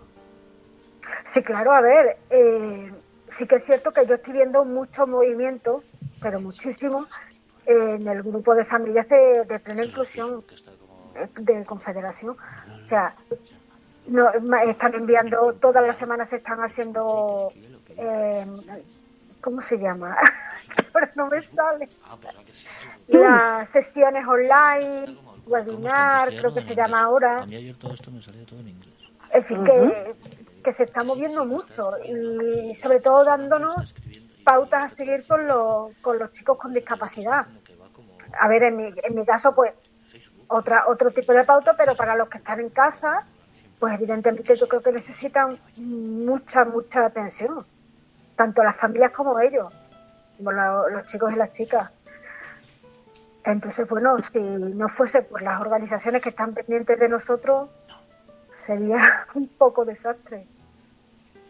Sí, 1.26 1.42
claro, 1.44 1.72
a 1.72 1.82
ver, 1.82 2.18
eh, 2.30 2.92
sí 3.30 3.48
que 3.48 3.56
es 3.56 3.66
cierto 3.66 3.92
que 3.92 4.06
yo 4.06 4.16
estoy 4.16 4.34
viendo 4.34 4.64
mucho 4.66 5.08
movimiento, 5.08 5.84
pero 6.22 6.40
muchísimo, 6.40 7.08
en 7.66 8.08
el 8.08 8.24
grupo 8.24 8.56
de 8.56 8.66
familias 8.66 9.08
de, 9.10 9.44
de 9.46 9.60
plena 9.60 9.84
inclusión 9.84 10.44
de, 11.36 11.54
de 11.54 11.66
Confederación. 11.66 12.38
O 12.84 12.88
sea, 12.88 13.16
no, 14.08 14.30
están 14.66 14.94
enviando, 14.94 15.54
todas 15.54 15.86
las 15.86 15.98
semanas 15.98 16.30
se 16.30 16.38
están 16.38 16.60
haciendo, 16.60 17.52
eh, 17.98 18.46
¿cómo 19.48 19.62
se 19.62 19.78
llama? 19.78 20.14
Ahora 20.94 21.10
no 21.16 21.28
me 21.28 21.42
sale. 21.42 21.88
Las 23.08 23.70
sesiones 23.70 24.28
online, 24.28 25.18
webinar, 25.46 26.28
creo 26.28 26.54
que 26.54 26.62
se 26.62 26.76
llama 26.76 27.04
ahora. 27.04 27.44
A 27.44 27.46
mí 27.46 27.56
ayer 27.56 27.78
todo 27.78 27.94
esto 27.94 28.12
me 28.12 28.22
salía 28.22 28.46
todo 28.46 28.60
en 28.60 28.68
inglés. 28.68 28.94
En 29.32 29.46
fin, 29.46 29.64
que, 29.64 30.16
que 30.62 30.72
se 30.74 30.84
está 30.84 31.06
moviendo 31.06 31.46
mucho 31.46 31.94
y 32.04 32.76
sobre 32.76 33.00
todo 33.00 33.24
dándonos 33.24 33.96
pautas 34.44 34.92
a 34.92 34.96
seguir 34.96 35.26
con, 35.26 35.48
los 35.48 35.96
con 36.02 36.20
los 36.20 36.34
chicos 36.34 36.58
con 36.58 36.74
discapacidad. 36.74 37.48
A 38.38 38.48
ver, 38.50 38.64
en 38.64 38.76
mi, 38.76 38.94
en 39.02 39.16
mi 39.16 39.26
caso, 39.26 39.56
pues, 39.56 39.72
otra 40.50 40.88
otro 40.88 41.12
tipo 41.12 41.32
de 41.32 41.46
pauta, 41.46 41.74
pero 41.78 41.96
para 41.96 42.18
los 42.18 42.28
que 42.28 42.40
están 42.40 42.60
en 42.60 42.70
casa, 42.70 43.26
pues 43.80 43.94
evidentemente 43.94 44.58
yo 44.58 44.68
creo 44.68 44.82
que 44.82 44.92
necesitan 44.92 45.58
mucha, 45.78 46.66
mucha 46.66 47.06
atención, 47.06 47.66
tanto 48.38 48.64
las 48.64 48.78
familias 48.78 49.12
como 49.12 49.38
ellos, 49.42 49.74
como 50.38 50.52
lo- 50.54 50.88
los 50.90 51.06
chicos 51.08 51.34
y 51.34 51.36
las 51.36 51.52
chicas. 51.52 51.92
Entonces, 53.44 53.88
bueno, 53.90 54.18
si 54.32 54.40
no 54.40 54.88
fuese 54.90 55.22
por 55.24 55.42
las 55.42 55.60
organizaciones 55.60 56.22
que 56.22 56.30
están 56.30 56.54
pendientes 56.54 57.00
de 57.00 57.10
nosotros, 57.10 57.70
sería 58.58 59.26
un 59.36 59.48
poco 59.50 59.84
desastre. 59.84 60.46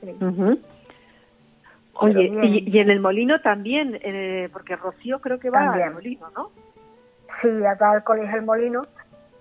Sí. 0.02 0.18
Oye, 2.00 2.32
y, 2.44 2.70
y 2.72 2.80
en 2.80 2.92
el 2.92 3.00
molino 3.00 3.42
también, 3.42 4.00
eh, 4.04 4.50
porque 4.54 4.76
Rocío 4.76 5.20
creo 5.20 5.40
que 5.40 5.50
va 5.50 5.60
También. 5.60 5.88
al 5.88 5.94
molino, 5.96 6.30
¿no? 6.36 6.52
Sí, 7.42 7.50
acá 7.66 7.92
al 7.92 8.04
colegio 8.04 8.38
El 8.38 8.46
Molino. 8.46 8.84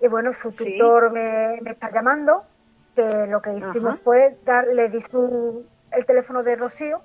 Y 0.01 0.07
bueno, 0.07 0.33
su 0.33 0.51
tutor 0.51 1.11
me, 1.11 1.59
me 1.61 1.71
está 1.71 1.91
llamando, 1.91 2.43
que 2.95 3.27
lo 3.27 3.41
que 3.41 3.53
hicimos 3.53 3.93
Ajá. 3.93 3.99
fue 4.03 4.37
dar, 4.43 4.67
le 4.67 4.89
di 4.89 5.01
su, 5.03 5.65
el 5.91 6.05
teléfono 6.05 6.43
de 6.43 6.55
Rocío 6.55 7.01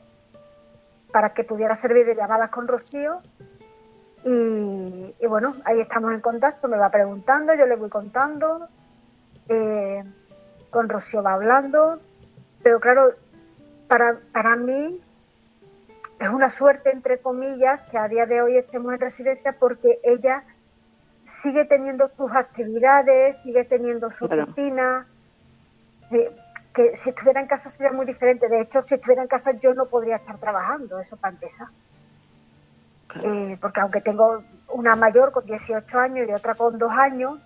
para 1.12 1.35
que 1.35 1.45
pudiera 1.45 1.75
hacer 1.75 1.92
videollamadas 1.95 2.50
con 2.50 2.66
Rocío. 2.69 3.21
Y, 4.25 5.14
y 5.21 5.26
bueno, 5.26 5.54
ahí 5.64 5.81
estamos 5.81 6.12
en 6.14 6.21
contacto, 6.21 6.69
me 6.69 6.76
va 6.78 6.90
preguntando, 6.90 7.54
yo 7.54 7.66
le 7.66 7.75
voy 7.76 7.90
contando, 7.90 8.69
eh, 9.49 10.04
con 10.71 10.88
Rocío 10.88 11.23
va 11.23 11.33
hablando, 11.35 11.99
pero 12.62 12.78
claro, 12.81 13.12
para, 13.88 14.19
para 14.33 14.54
mí 14.57 15.00
es 16.21 16.28
una 16.28 16.50
suerte, 16.50 16.90
entre 16.92 17.19
comillas, 17.19 17.81
que 17.90 17.99
a 17.99 18.07
día 18.07 18.26
de 18.26 18.42
hoy 18.42 18.57
estemos 18.57 18.92
en 18.95 19.00
residencia 19.00 19.57
porque 19.59 19.99
ella 20.04 20.45
sigue 21.42 21.64
teniendo 21.64 22.09
sus 22.16 22.31
actividades, 22.33 23.37
sigue 23.42 23.64
teniendo 23.64 24.11
su 24.12 24.28
Claro. 24.28 24.47
rutina. 24.47 25.07
eh, 26.12 26.31
que 26.75 26.97
si 26.97 27.11
estuviera 27.11 27.41
en 27.41 27.47
casa 27.47 27.71
sería 27.71 27.93
muy 27.93 28.07
diferente. 28.07 28.49
De 28.49 28.61
hecho, 28.61 28.83
si 28.83 28.95
estuviera 28.95 29.23
en 29.23 29.29
casa 29.29 29.52
yo 29.61 29.75
no 29.75 29.87
podría 29.87 30.17
estar 30.17 30.38
trabajando, 30.38 30.99
eso 31.00 31.17
para 31.17 31.35
empezar. 31.35 31.69
Eh, 33.23 33.59
porque 33.61 33.81
aunque 33.81 34.00
tengo 34.00 34.43
una 34.69 34.97
mayor 34.97 35.33
con 35.33 35.45
18 35.45 35.99
años 35.99 36.29
y 36.29 36.33
otra 36.33 36.55
con 36.55 36.79
2 36.79 36.91
años, 36.93 37.38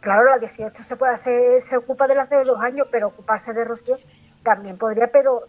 claro, 0.00 0.24
la 0.24 0.38
18 0.38 0.82
se 0.82 0.96
puede 0.96 1.14
hacer, 1.14 1.62
se 1.62 1.76
ocupa 1.76 2.08
de 2.08 2.16
las 2.16 2.28
de 2.28 2.44
2 2.44 2.60
años, 2.60 2.88
pero 2.90 3.08
ocuparse 3.08 3.52
de 3.52 3.64
Rocío 3.64 3.96
también 4.42 4.76
podría, 4.76 5.06
pero 5.06 5.42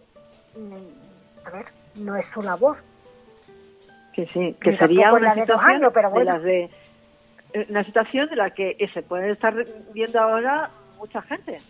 mm, 0.56 1.46
a 1.46 1.50
ver, 1.50 1.66
no 1.96 2.14
es 2.16 2.26
su 2.26 2.42
labor. 2.42 2.76
Que 4.12 4.26
sí, 4.26 4.56
que 4.60 4.70
Ni 4.70 4.78
sería 4.78 5.12
una 5.12 5.30
la 5.30 5.34
de 5.34 5.40
dos 5.40 5.56
situación 5.56 5.76
años, 5.76 5.92
pero 5.92 6.08
de 6.08 6.14
bueno. 6.14 6.32
las 6.32 6.42
de 6.44 6.70
eh, 7.54 7.66
una 7.68 7.82
situación 7.82 8.28
de 8.28 8.36
la 8.36 8.50
que 8.50 8.76
se 8.94 9.02
puede 9.02 9.32
estar 9.32 9.54
viendo 9.92 10.20
ahora 10.20 10.70
mucha 10.96 11.20
gente, 11.22 11.60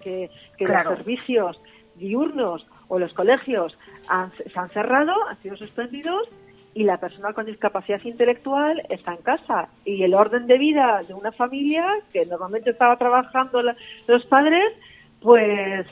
que, 0.00 0.30
que 0.56 0.64
Claro. 0.64 0.90
los 0.90 0.98
servicios 0.98 1.60
diurnos 1.94 2.66
o 2.88 2.98
los 2.98 3.12
colegios 3.14 3.76
han- 4.08 4.32
se 4.32 4.58
han 4.58 4.68
cerrado, 4.70 5.12
han 5.28 5.40
sido 5.42 5.56
suspendidos 5.56 6.28
y 6.74 6.84
la 6.84 6.96
persona 6.98 7.32
con 7.34 7.44
discapacidad 7.46 8.00
intelectual 8.04 8.82
está 8.88 9.12
en 9.12 9.22
casa 9.22 9.68
y 9.84 10.02
el 10.04 10.14
orden 10.14 10.46
de 10.46 10.56
vida 10.58 11.02
de 11.06 11.12
una 11.14 11.32
familia 11.32 11.84
que 12.12 12.24
normalmente 12.26 12.70
estaba 12.70 12.96
trabajando 12.96 13.62
la- 13.62 13.76
los 14.06 14.24
padres, 14.26 14.72
pues 15.20 15.86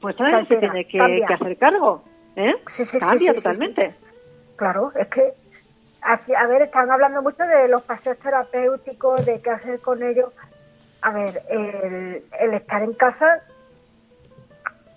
pues 0.00 0.16
también 0.16 0.46
se 0.48 0.56
tiene 0.58 0.84
que, 0.86 0.98
hacer 1.32 1.56
cargo, 1.56 2.04
¿eh? 2.36 2.52
Sí, 2.66 2.84
Cambia 2.98 3.30
sí, 3.30 3.36
totalmente. 3.36 3.94
Claro, 4.56 4.92
es 4.96 5.06
que, 5.08 5.32
a 6.02 6.46
ver, 6.46 6.62
están 6.62 6.90
hablando 6.90 7.22
mucho 7.22 7.42
de 7.44 7.68
los 7.68 7.82
paseos 7.84 8.18
terapéuticos, 8.18 9.24
de 9.24 9.40
qué 9.40 9.50
hacer 9.50 9.80
con 9.80 10.02
ellos. 10.02 10.30
A 11.04 11.12
ver, 11.12 11.42
el, 11.50 12.24
el 12.40 12.54
estar 12.54 12.82
en 12.82 12.94
casa, 12.94 13.42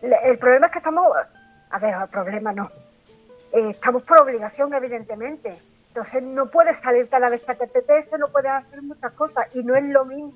el 0.01 0.37
problema 0.37 0.67
es 0.67 0.71
que 0.71 0.77
estamos, 0.79 1.05
a 1.69 1.79
ver, 1.79 1.95
el 2.01 2.07
problema 2.07 2.53
no, 2.53 2.71
Eh, 3.51 3.71
estamos 3.71 4.03
por 4.03 4.21
obligación, 4.21 4.73
evidentemente. 4.73 5.57
Entonces 5.89 6.23
no 6.23 6.45
puedes 6.49 6.77
salir 6.79 7.09
cada 7.09 7.27
vez 7.29 7.41
que 7.43 7.55
te 7.55 7.65
apetece, 7.65 8.17
no 8.17 8.29
puedes 8.29 8.51
hacer 8.51 8.81
muchas 8.83 9.11
cosas 9.13 9.47
y 9.53 9.63
no 9.63 9.75
es 9.75 9.83
lo 9.83 10.05
mismo. 10.05 10.33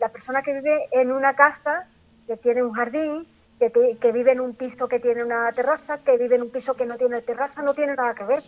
La 0.00 0.08
persona 0.08 0.42
que 0.42 0.54
vive 0.54 0.88
en 0.90 1.12
una 1.12 1.34
casa, 1.34 1.86
que 2.26 2.36
tiene 2.36 2.62
un 2.62 2.72
jardín, 2.72 3.26
que 3.60 4.12
vive 4.12 4.32
en 4.32 4.40
un 4.40 4.54
piso 4.54 4.88
que 4.88 4.98
tiene 4.98 5.22
una 5.24 5.52
terraza, 5.52 5.98
que 5.98 6.16
vive 6.16 6.36
en 6.36 6.42
un 6.42 6.50
piso 6.50 6.74
que 6.74 6.86
no 6.86 6.96
tiene 6.96 7.22
terraza, 7.22 7.62
no 7.62 7.74
tiene 7.74 7.94
nada 7.94 8.14
que 8.14 8.24
ver. 8.24 8.42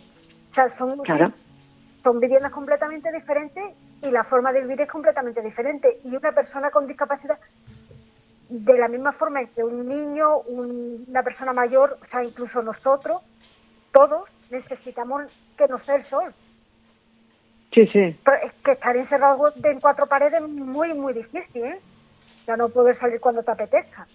O 0.49 0.53
sea, 0.53 0.67
son, 0.69 0.99
Claro. 1.03 1.31
Son 2.03 2.19
viviendas 2.19 2.51
completamente 2.51 3.11
diferentes 3.11 3.63
y 4.01 4.09
la 4.09 4.23
forma 4.23 4.51
de 4.51 4.61
vivir 4.61 4.81
es 4.81 4.89
completamente 4.89 5.41
diferente. 5.41 5.99
Y 6.03 6.15
una 6.15 6.31
persona 6.31 6.71
con 6.71 6.87
discapacidad, 6.87 7.39
de 8.49 8.77
la 8.77 8.87
misma 8.87 9.13
forma 9.13 9.45
que 9.45 9.63
un 9.63 9.87
niño, 9.87 10.39
una 10.39 11.23
persona 11.23 11.53
mayor, 11.53 11.97
o 12.01 12.05
sea, 12.07 12.23
incluso 12.23 12.61
nosotros, 12.61 13.21
todos 13.91 14.29
necesitamos 14.49 15.23
que 15.57 15.67
nos 15.67 15.85
dé 15.85 15.95
el 15.95 16.03
sol. 16.03 16.33
Sí, 17.73 17.87
sí. 17.87 17.99
es 18.43 18.53
que 18.63 18.71
estar 18.71 18.97
encerrado 18.97 19.53
en 19.63 19.79
cuatro 19.79 20.05
paredes 20.07 20.41
es 20.41 20.49
muy, 20.49 20.93
muy 20.93 21.13
difícil, 21.13 21.63
¿eh? 21.63 21.79
Ya 22.45 22.57
no 22.57 22.67
poder 22.67 22.95
salir 22.95 23.21
cuando 23.21 23.43
te 23.43 23.51
apetezca. 23.51 24.07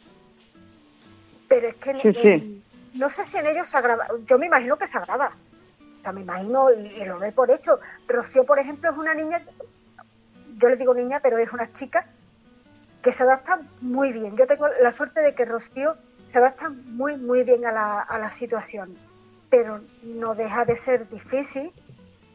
Pero 1.48 1.68
es 1.68 1.76
que 1.76 1.94
no 2.94 3.10
sé 3.10 3.24
si 3.26 3.36
en 3.36 3.46
ellos 3.46 3.68
se 3.68 3.76
agrava. 3.76 4.06
Yo 4.26 4.38
me 4.38 4.46
imagino 4.46 4.76
que 4.76 4.86
se 4.86 4.98
agrava. 4.98 5.32
Sea, 6.06 6.12
me 6.12 6.20
imagino 6.20 6.70
y, 6.70 7.04
lo 7.04 7.18
doy 7.18 7.32
por 7.32 7.50
hecho. 7.50 7.80
Rocío, 8.06 8.44
por 8.44 8.60
ejemplo, 8.60 8.88
es 8.88 8.96
una 8.96 9.12
niña, 9.12 9.42
yo 10.56 10.68
le 10.68 10.76
digo 10.76 10.94
niña, 10.94 11.18
pero 11.20 11.36
es 11.36 11.52
una 11.52 11.72
chica 11.72 12.06
que 13.02 13.12
se 13.12 13.24
adapta 13.24 13.58
muy 13.80 14.12
bien. 14.12 14.36
Yo 14.36 14.46
tengo 14.46 14.68
la 14.80 14.92
suerte 14.92 15.20
de 15.20 15.34
que 15.34 15.44
Rocío 15.44 15.96
se 16.28 16.38
adapta 16.38 16.68
muy, 16.68 17.16
muy 17.16 17.42
bien 17.42 17.66
a 17.66 17.72
la, 17.72 18.02
a 18.02 18.18
la 18.20 18.30
situación. 18.30 18.96
Pero 19.50 19.80
no 20.04 20.36
deja 20.36 20.64
de 20.64 20.78
ser 20.78 21.08
difícil. 21.08 21.72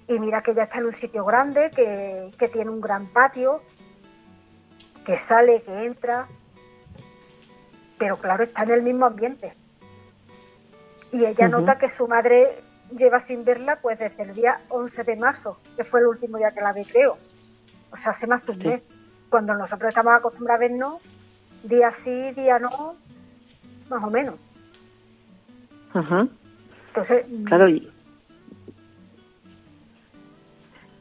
Y 0.10 0.20
mira 0.20 0.44
que 0.44 0.54
ya 0.54 0.64
está 0.64 0.80
en 0.80 0.88
un 0.88 0.94
sitio 0.94 1.24
grande, 1.24 1.72
que, 1.74 2.30
que 2.38 2.50
tiene 2.50 2.72
un 2.72 2.82
gran 2.82 3.08
patio, 3.08 3.62
que 5.06 5.18
sale, 5.18 5.62
que 5.62 5.86
entra. 5.86 6.28
Pero 7.98 8.18
claro, 8.18 8.44
está 8.44 8.64
en 8.64 8.72
el 8.72 8.82
mismo 8.82 9.06
ambiente 9.06 9.56
y 11.12 11.26
ella 11.26 11.48
nota 11.48 11.78
que 11.78 11.90
su 11.90 12.08
madre 12.08 12.64
lleva 12.98 13.20
sin 13.22 13.44
verla 13.44 13.78
pues 13.82 14.00
desde 14.00 14.24
el 14.24 14.34
día 14.34 14.62
11 14.70 15.04
de 15.04 15.16
marzo, 15.16 15.58
que 15.76 15.84
fue 15.84 16.02
el 16.02 16.08
último 16.08 16.38
día 16.38 16.52
que 16.52 16.62
la 16.62 16.74
vi, 16.74 16.86
creo. 16.86 17.18
O 17.92 17.98
sea, 17.98 18.12
hace 18.12 18.28
más 18.28 18.46
de 18.46 18.52
un 18.52 18.58
mes. 18.60 18.82
Cuando 19.30 19.54
nosotros 19.54 19.90
estamos 19.90 20.14
acostumbrados 20.14 20.60
a 20.62 20.68
vernos 20.68 21.02
día 21.64 21.92
sí, 21.92 22.32
día 22.32 22.60
no, 22.60 22.96
más 23.90 24.04
o 24.04 24.10
menos. 24.10 24.36
Ajá. 25.94 26.28
Entonces... 26.88 27.26
Claro, 27.46 27.70
y... 27.70 27.92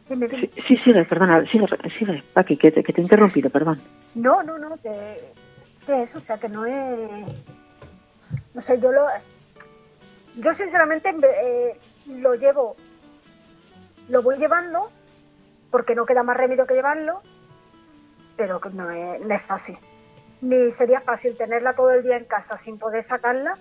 Sí, 0.08 0.50
sí, 0.66 0.76
sigue, 0.78 1.04
perdona, 1.04 1.46
sigue, 1.46 1.66
sigue, 1.96 2.24
Paqui, 2.32 2.56
que 2.56 2.72
te, 2.72 2.82
que 2.82 2.92
te 2.92 3.00
he 3.00 3.04
interrumpido, 3.04 3.48
perdón. 3.48 3.80
No, 4.16 4.42
no, 4.42 4.58
no, 4.58 4.76
que, 4.78 5.32
que 5.86 6.02
eso, 6.02 6.18
o 6.18 6.20
sea, 6.20 6.36
que 6.38 6.48
no 6.48 6.66
es... 6.66 7.26
No 8.52 8.60
sé, 8.60 8.80
yo 8.80 8.90
lo, 8.90 9.06
yo 10.36 10.52
sinceramente 10.54 11.10
eh, 11.10 11.80
lo 12.06 12.34
llevo, 12.34 12.76
lo 14.08 14.22
voy 14.22 14.38
llevando 14.38 14.90
porque 15.70 15.94
no 15.94 16.06
queda 16.06 16.22
más 16.22 16.36
remedio 16.36 16.66
que 16.66 16.74
llevarlo, 16.74 17.22
pero 18.36 18.60
no 18.72 18.90
es, 18.90 19.20
no 19.20 19.34
es 19.34 19.42
fácil. 19.42 19.78
Ni 20.40 20.70
sería 20.72 21.00
fácil 21.00 21.36
tenerla 21.36 21.74
todo 21.74 21.90
el 21.90 22.02
día 22.02 22.16
en 22.16 22.24
casa 22.24 22.58
sin 22.58 22.78
poder 22.78 23.04
sacarla, 23.04 23.58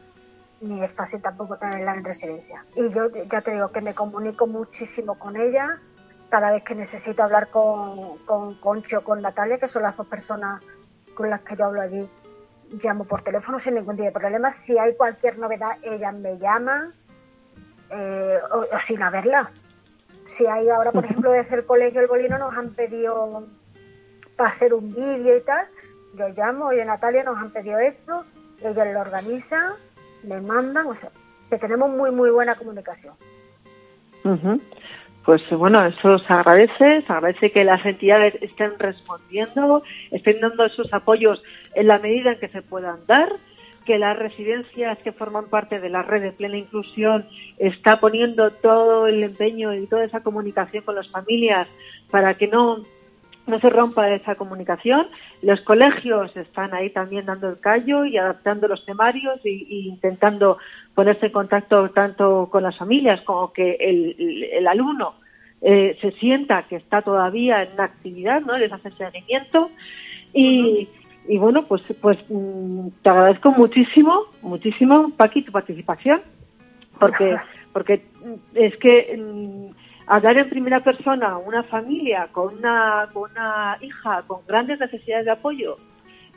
ni 0.62 0.84
es 0.84 0.92
fácil 0.94 1.22
tampoco 1.22 1.58
tenerla 1.58 1.94
en 1.94 2.04
residencia. 2.04 2.66
Y 2.76 2.90
yo 2.90 3.10
ya 3.10 3.42
te 3.42 3.52
digo 3.52 3.72
que 3.72 3.82
me 3.82 3.94
comunico 3.94 4.48
muchísimo 4.48 5.20
con 5.20 5.36
ella, 5.38 5.80
cada 6.30 6.52
vez 6.52 6.64
que 6.64 6.76
necesito 6.76 7.24
hablar 7.24 7.50
con, 7.50 8.20
con 8.20 8.56
Concho 8.56 9.04
con 9.04 9.22
Natalia, 9.22 9.58
que 9.58 9.68
son 9.68 9.84
las 9.84 9.98
dos 9.98 10.08
personas 10.08 10.64
con 11.16 11.30
las 11.30 11.42
que 11.42 11.56
yo 11.56 11.66
hablo 11.66 11.82
allí, 11.82 12.10
llamo 12.84 13.06
por 13.06 13.24
teléfono 13.24 13.60
sin 13.60 13.76
ningún 13.76 13.96
tipo 13.96 14.08
de 14.08 14.12
problema. 14.12 14.52
Si 14.52 14.78
hay 14.78 14.96
cualquier 14.96 15.38
novedad, 15.38 15.78
ella 15.82 16.12
me 16.12 16.38
llama 16.38 16.92
eh, 17.90 18.40
o, 18.52 18.66
sin 18.86 19.02
haberla. 19.02 19.52
Si 20.36 20.46
hay 20.46 20.70
ahora, 20.70 20.92
por 20.92 21.06
ejemplo, 21.06 21.32
desde 21.32 21.56
el 21.56 21.66
colegio 21.66 22.02
El 22.02 22.08
Bolino 22.08 22.38
nos 22.38 22.56
han 22.56 22.70
pedido 22.72 23.48
para 24.36 24.52
hacer 24.52 24.74
un 24.74 24.94
vídeo 24.94 25.38
y 25.38 25.42
tal, 25.42 25.68
yo 26.16 26.30
llamo, 26.30 26.68
oye 26.68 26.86
Natalia, 26.86 27.24
nos 27.24 27.38
han 27.38 27.52
pedido 27.52 27.80
esto, 27.80 28.24
ella 28.64 28.86
lo 28.86 29.02
organiza, 29.02 29.74
me 30.24 30.40
mandan, 30.40 30.88
o 30.88 30.96
sea, 30.96 31.10
que 31.50 31.58
tenemos 31.58 31.90
muy, 31.90 32.12
muy 32.12 32.30
buena 32.30 32.56
comunicación 32.56 33.16
pues 35.30 35.48
bueno, 35.52 35.86
eso 35.86 36.18
se 36.18 36.34
agradece, 36.34 37.04
se 37.06 37.14
agradece 37.14 37.52
que 37.52 37.64
las 37.64 37.86
entidades 37.86 38.34
estén 38.42 38.72
respondiendo, 38.80 39.84
estén 40.10 40.40
dando 40.40 40.66
esos 40.66 40.92
apoyos 40.92 41.40
en 41.76 41.86
la 41.86 42.00
medida 42.00 42.32
en 42.32 42.40
que 42.40 42.48
se 42.48 42.64
puedan 42.64 43.06
dar, 43.06 43.30
que 43.86 44.00
las 44.00 44.18
residencias 44.18 44.98
que 45.04 45.12
forman 45.12 45.48
parte 45.48 45.80
de 45.80 45.90
la 45.90 46.02
red 46.02 46.24
de 46.24 46.32
plena 46.32 46.58
inclusión 46.58 47.28
está 47.60 47.98
poniendo 47.98 48.50
todo 48.50 49.06
el 49.06 49.22
empeño 49.22 49.72
y 49.76 49.86
toda 49.86 50.06
esa 50.06 50.24
comunicación 50.24 50.84
con 50.84 50.96
las 50.96 51.08
familias 51.10 51.68
para 52.10 52.34
que 52.34 52.48
no 52.48 52.78
no 53.50 53.60
se 53.60 53.70
rompa 53.70 54.10
esa 54.10 54.36
comunicación. 54.36 55.08
Los 55.42 55.60
colegios 55.62 56.36
están 56.38 56.74
ahí 56.74 56.90
también 56.92 57.26
dando 57.26 57.50
el 57.50 57.60
callo 57.60 58.06
y 58.06 58.18
adaptando 58.18 58.68
los 58.68 58.86
temarios 58.86 59.40
e 59.44 59.66
intentando 59.70 60.58
ponerse 60.96 61.28
en 61.28 61.32
contacto 61.32 61.90
tanto 61.90 62.50
con 62.52 62.64
las 62.64 62.78
familias 62.78 63.22
como 63.22 63.52
que 63.52 63.78
el, 63.80 64.68
alumno 64.68 65.16
eh, 65.62 65.98
se 66.02 66.12
sienta 66.14 66.64
que 66.64 66.78
está 66.78 67.02
todavía 67.02 67.64
en 67.64 67.80
actividad, 67.80 68.42
¿no? 68.42 68.58
Les 68.58 68.72
hace 68.72 68.92
seguimiento 68.92 69.72
y, 70.34 70.88
y 71.28 71.38
bueno, 71.38 71.64
pues 71.64 71.82
pues 72.00 72.18
mm, 72.30 72.88
te 73.02 73.10
agradezco 73.10 73.52
muchísimo, 73.52 74.26
muchísimo, 74.42 75.12
Paqui, 75.18 75.42
tu 75.42 75.52
participación, 75.52 76.22
porque 77.00 77.36
porque 77.74 78.06
es 78.54 78.76
que 78.78 79.18
mm, 79.18 79.89
hablar 80.10 80.38
en 80.40 80.50
primera 80.50 80.80
persona 80.80 81.38
una 81.38 81.64
familia 81.64 82.28
con 82.32 82.58
una, 82.58 83.08
con 83.14 83.30
una 83.32 83.78
hija 83.80 84.24
con 84.26 84.40
grandes 84.48 84.80
necesidades 84.80 85.26
de 85.26 85.32
apoyo, 85.32 85.78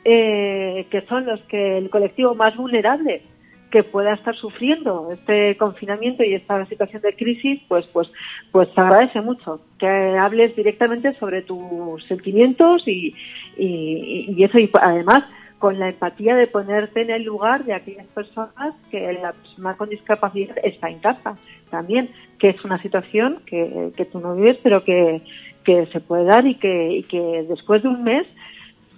eh, 0.05 0.85
que 0.89 1.01
son 1.01 1.25
los 1.25 1.41
que 1.41 1.77
el 1.77 1.89
colectivo 1.89 2.35
más 2.35 2.55
vulnerable 2.55 3.23
que 3.71 3.81
pueda 3.81 4.13
estar 4.13 4.35
sufriendo 4.35 5.09
este 5.11 5.57
confinamiento 5.57 6.23
y 6.23 6.35
esta 6.35 6.63
situación 6.67 7.01
de 7.01 7.15
crisis, 7.15 7.59
pues, 7.67 7.87
pues, 7.87 8.07
pues 8.51 8.71
te 8.75 8.81
agradece 8.81 9.19
mucho 9.21 9.61
que 9.79 9.87
hables 9.87 10.55
directamente 10.55 11.13
sobre 11.15 11.41
tus 11.41 12.05
sentimientos 12.07 12.87
y, 12.87 13.15
y, 13.57 14.27
y 14.29 14.43
eso 14.43 14.59
y 14.59 14.69
además 14.79 15.23
con 15.57 15.79
la 15.79 15.89
empatía 15.89 16.35
de 16.35 16.45
ponerte 16.45 17.01
en 17.01 17.09
el 17.09 17.23
lugar 17.23 17.63
de 17.63 17.73
aquellas 17.73 18.05
personas 18.07 18.75
que 18.91 19.13
la 19.13 19.31
persona 19.31 19.75
con 19.75 19.89
discapacidad 19.89 20.55
está 20.61 20.89
en 20.89 20.99
casa 20.99 21.35
también, 21.73 22.11
que 22.37 22.49
es 22.49 22.63
una 22.63 22.79
situación 22.79 23.39
que, 23.47 23.91
que 23.97 24.05
tú 24.05 24.19
no 24.19 24.35
vives, 24.35 24.59
pero 24.61 24.83
que, 24.83 25.23
que 25.63 25.87
se 25.87 25.99
puede 25.99 26.25
dar 26.25 26.45
y 26.45 26.55
que, 26.55 26.97
y 26.97 27.03
que 27.03 27.45
después 27.49 27.81
de 27.81 27.89
un 27.89 28.03
mes 28.03 28.27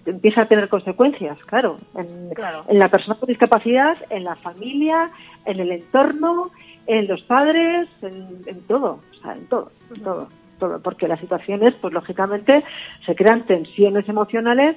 empieza 0.05 0.41
a 0.41 0.47
tener 0.49 0.67
consecuencias, 0.67 1.37
claro, 1.45 1.77
en, 1.95 2.31
en, 2.67 2.79
la 2.79 2.89
persona 2.89 3.15
con 3.15 3.27
discapacidad, 3.27 3.95
en 4.09 4.25
la 4.25 4.35
familia, 4.35 5.09
en 5.45 5.61
el 5.61 5.71
entorno, 5.71 6.51
en 6.85 7.07
los 7.07 7.21
padres, 7.21 7.87
en, 8.01 8.41
en 8.45 8.61
todo, 8.67 8.99
o 9.09 9.21
sea, 9.21 9.33
en 9.33 9.47
todo, 9.47 9.71
en 9.95 10.03
todo, 10.03 10.27
todo, 10.59 10.81
porque 10.81 11.07
las 11.07 11.21
situaciones, 11.21 11.73
pues 11.75 11.93
lógicamente, 11.93 12.61
se 13.05 13.15
crean 13.15 13.45
tensiones 13.45 14.07
emocionales 14.09 14.75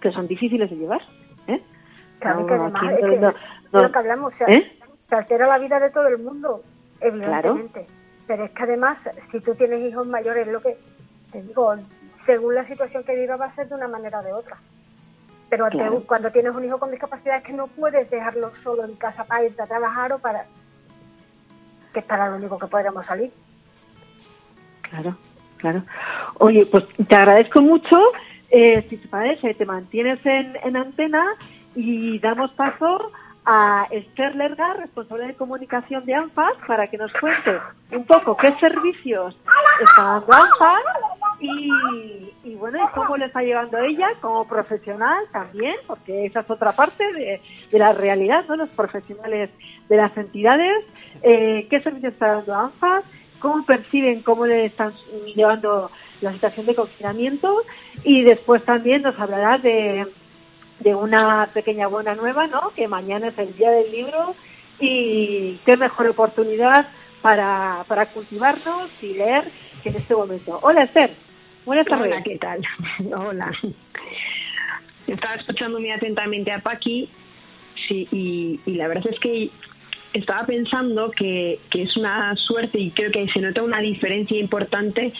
que 0.00 0.10
son 0.10 0.26
difíciles 0.26 0.70
de 0.70 0.76
llevar. 0.76 1.02
¿eh? 1.48 1.60
Claro, 2.18 2.46
que 2.46 2.54
además 2.54 2.82
es, 2.92 2.98
que, 2.98 3.20
lo 3.72 3.92
que 3.92 3.98
hablamos, 3.98 4.32
o 4.32 4.36
sea, 4.36 4.46
¿eh? 4.48 4.72
se 5.06 5.14
altera 5.14 5.46
la 5.46 5.58
vida 5.58 5.78
de 5.78 5.90
todo 5.90 6.08
el 6.08 6.18
mundo, 6.18 6.62
evidentemente. 7.00 7.86
Pero 8.26 8.44
es 8.44 8.50
que 8.52 8.62
además, 8.62 9.08
si 9.30 9.40
tú 9.40 9.54
tienes 9.54 9.82
hijos 9.82 10.06
mayores, 10.06 10.46
lo 10.46 10.60
que 10.60 10.78
te 11.32 11.42
digo, 11.42 11.74
según 12.24 12.54
la 12.54 12.64
situación 12.64 13.04
que 13.04 13.16
viva 13.16 13.36
va 13.36 13.46
a 13.46 13.52
ser 13.52 13.68
de 13.68 13.74
una 13.74 13.88
manera 13.88 14.20
o 14.20 14.22
de 14.22 14.32
otra. 14.32 14.56
Pero 15.48 15.68
cuando 16.06 16.30
tienes 16.30 16.54
un 16.54 16.64
hijo 16.64 16.78
con 16.78 16.92
discapacidad 16.92 17.38
es 17.38 17.42
que 17.42 17.52
no 17.52 17.66
puedes 17.66 18.08
dejarlo 18.08 18.54
solo 18.54 18.84
en 18.84 18.94
casa 18.94 19.24
para 19.24 19.44
irte 19.44 19.60
a 19.60 19.66
trabajar 19.66 20.12
o 20.12 20.18
para... 20.20 20.44
que 21.92 21.98
es 21.98 22.04
para 22.04 22.28
lo 22.28 22.36
único 22.36 22.56
que 22.56 22.68
podremos 22.68 23.04
salir. 23.04 23.32
Claro, 24.82 25.16
claro. 25.56 25.82
Oye, 26.38 26.66
pues 26.66 26.84
te 27.08 27.14
agradezco 27.16 27.60
mucho 27.62 27.96
eh, 28.50 28.86
si 28.88 28.96
te 28.96 29.08
parece, 29.08 29.54
te 29.54 29.66
mantienes 29.66 30.24
en, 30.26 30.56
en, 30.64 30.76
antena 30.76 31.24
y 31.74 32.18
damos 32.18 32.52
paso 32.52 33.10
a 33.44 33.86
Esther 33.90 34.36
Lerga, 34.36 34.74
responsable 34.74 35.28
de 35.28 35.34
comunicación 35.34 36.04
de 36.04 36.14
ANFAS, 36.14 36.54
para 36.66 36.88
que 36.88 36.98
nos 36.98 37.12
cuente 37.12 37.58
un 37.92 38.04
poco 38.04 38.36
qué 38.36 38.52
servicios 38.54 39.36
está 39.82 40.02
dando 40.02 40.32
ANFAS 40.32 40.82
y, 41.40 42.32
y, 42.44 42.54
bueno, 42.54 42.78
y 42.84 42.94
cómo 42.94 43.16
le 43.16 43.26
está 43.26 43.42
llevando 43.42 43.78
ella 43.78 44.08
como 44.20 44.46
profesional 44.46 45.24
también, 45.32 45.74
porque 45.86 46.26
esa 46.26 46.40
es 46.40 46.50
otra 46.50 46.72
parte 46.72 47.10
de, 47.12 47.40
de 47.70 47.78
la 47.78 47.92
realidad, 47.92 48.44
¿no? 48.46 48.56
Los 48.56 48.68
profesionales 48.70 49.50
de 49.88 49.96
las 49.96 50.14
entidades, 50.16 50.84
eh, 51.22 51.66
qué 51.70 51.80
servicios 51.80 52.12
está 52.12 52.34
dando 52.34 52.54
ANFAS, 52.54 53.04
cómo 53.40 53.64
perciben, 53.64 54.22
cómo 54.22 54.46
le 54.46 54.66
están 54.66 54.92
llevando 55.34 55.90
la 56.20 56.32
situación 56.32 56.66
de 56.66 56.74
confinamiento 56.74 57.62
y 58.04 58.22
después 58.22 58.62
también 58.64 59.02
nos 59.02 59.18
hablará 59.18 59.56
de, 59.56 60.06
de 60.80 60.94
una 60.94 61.48
pequeña 61.52 61.86
buena 61.86 62.14
nueva, 62.14 62.46
¿no? 62.46 62.72
Que 62.74 62.88
mañana 62.88 63.28
es 63.28 63.38
el 63.38 63.56
día 63.56 63.70
del 63.70 63.90
libro 63.92 64.34
y 64.78 65.58
qué 65.64 65.76
mejor 65.76 66.08
oportunidad 66.08 66.88
para, 67.22 67.84
para 67.86 68.06
cultivarnos 68.06 68.90
y 69.02 69.14
leer 69.14 69.44
que 69.82 69.90
en 69.90 69.96
este 69.96 70.14
momento. 70.14 70.58
Hola 70.62 70.84
Esther, 70.84 71.14
Buenas 71.66 71.86
tardes. 71.86 72.12
Hola, 72.12 72.22
¿qué 72.22 72.38
tal? 72.38 72.60
Hola. 73.14 73.52
Estaba 75.06 75.34
escuchando 75.34 75.78
muy 75.78 75.90
atentamente 75.90 76.52
a 76.52 76.58
Paqui 76.58 77.08
sí, 77.86 78.08
y, 78.10 78.60
y 78.64 78.74
la 78.74 78.88
verdad 78.88 79.12
es 79.12 79.20
que 79.20 79.50
estaba 80.12 80.44
pensando 80.44 81.10
que, 81.10 81.58
que, 81.70 81.82
es 81.82 81.96
una 81.96 82.34
suerte 82.36 82.78
y 82.78 82.90
creo 82.90 83.10
que 83.10 83.26
se 83.28 83.40
nota 83.40 83.62
una 83.62 83.80
diferencia 83.80 84.38
importante 84.38 85.12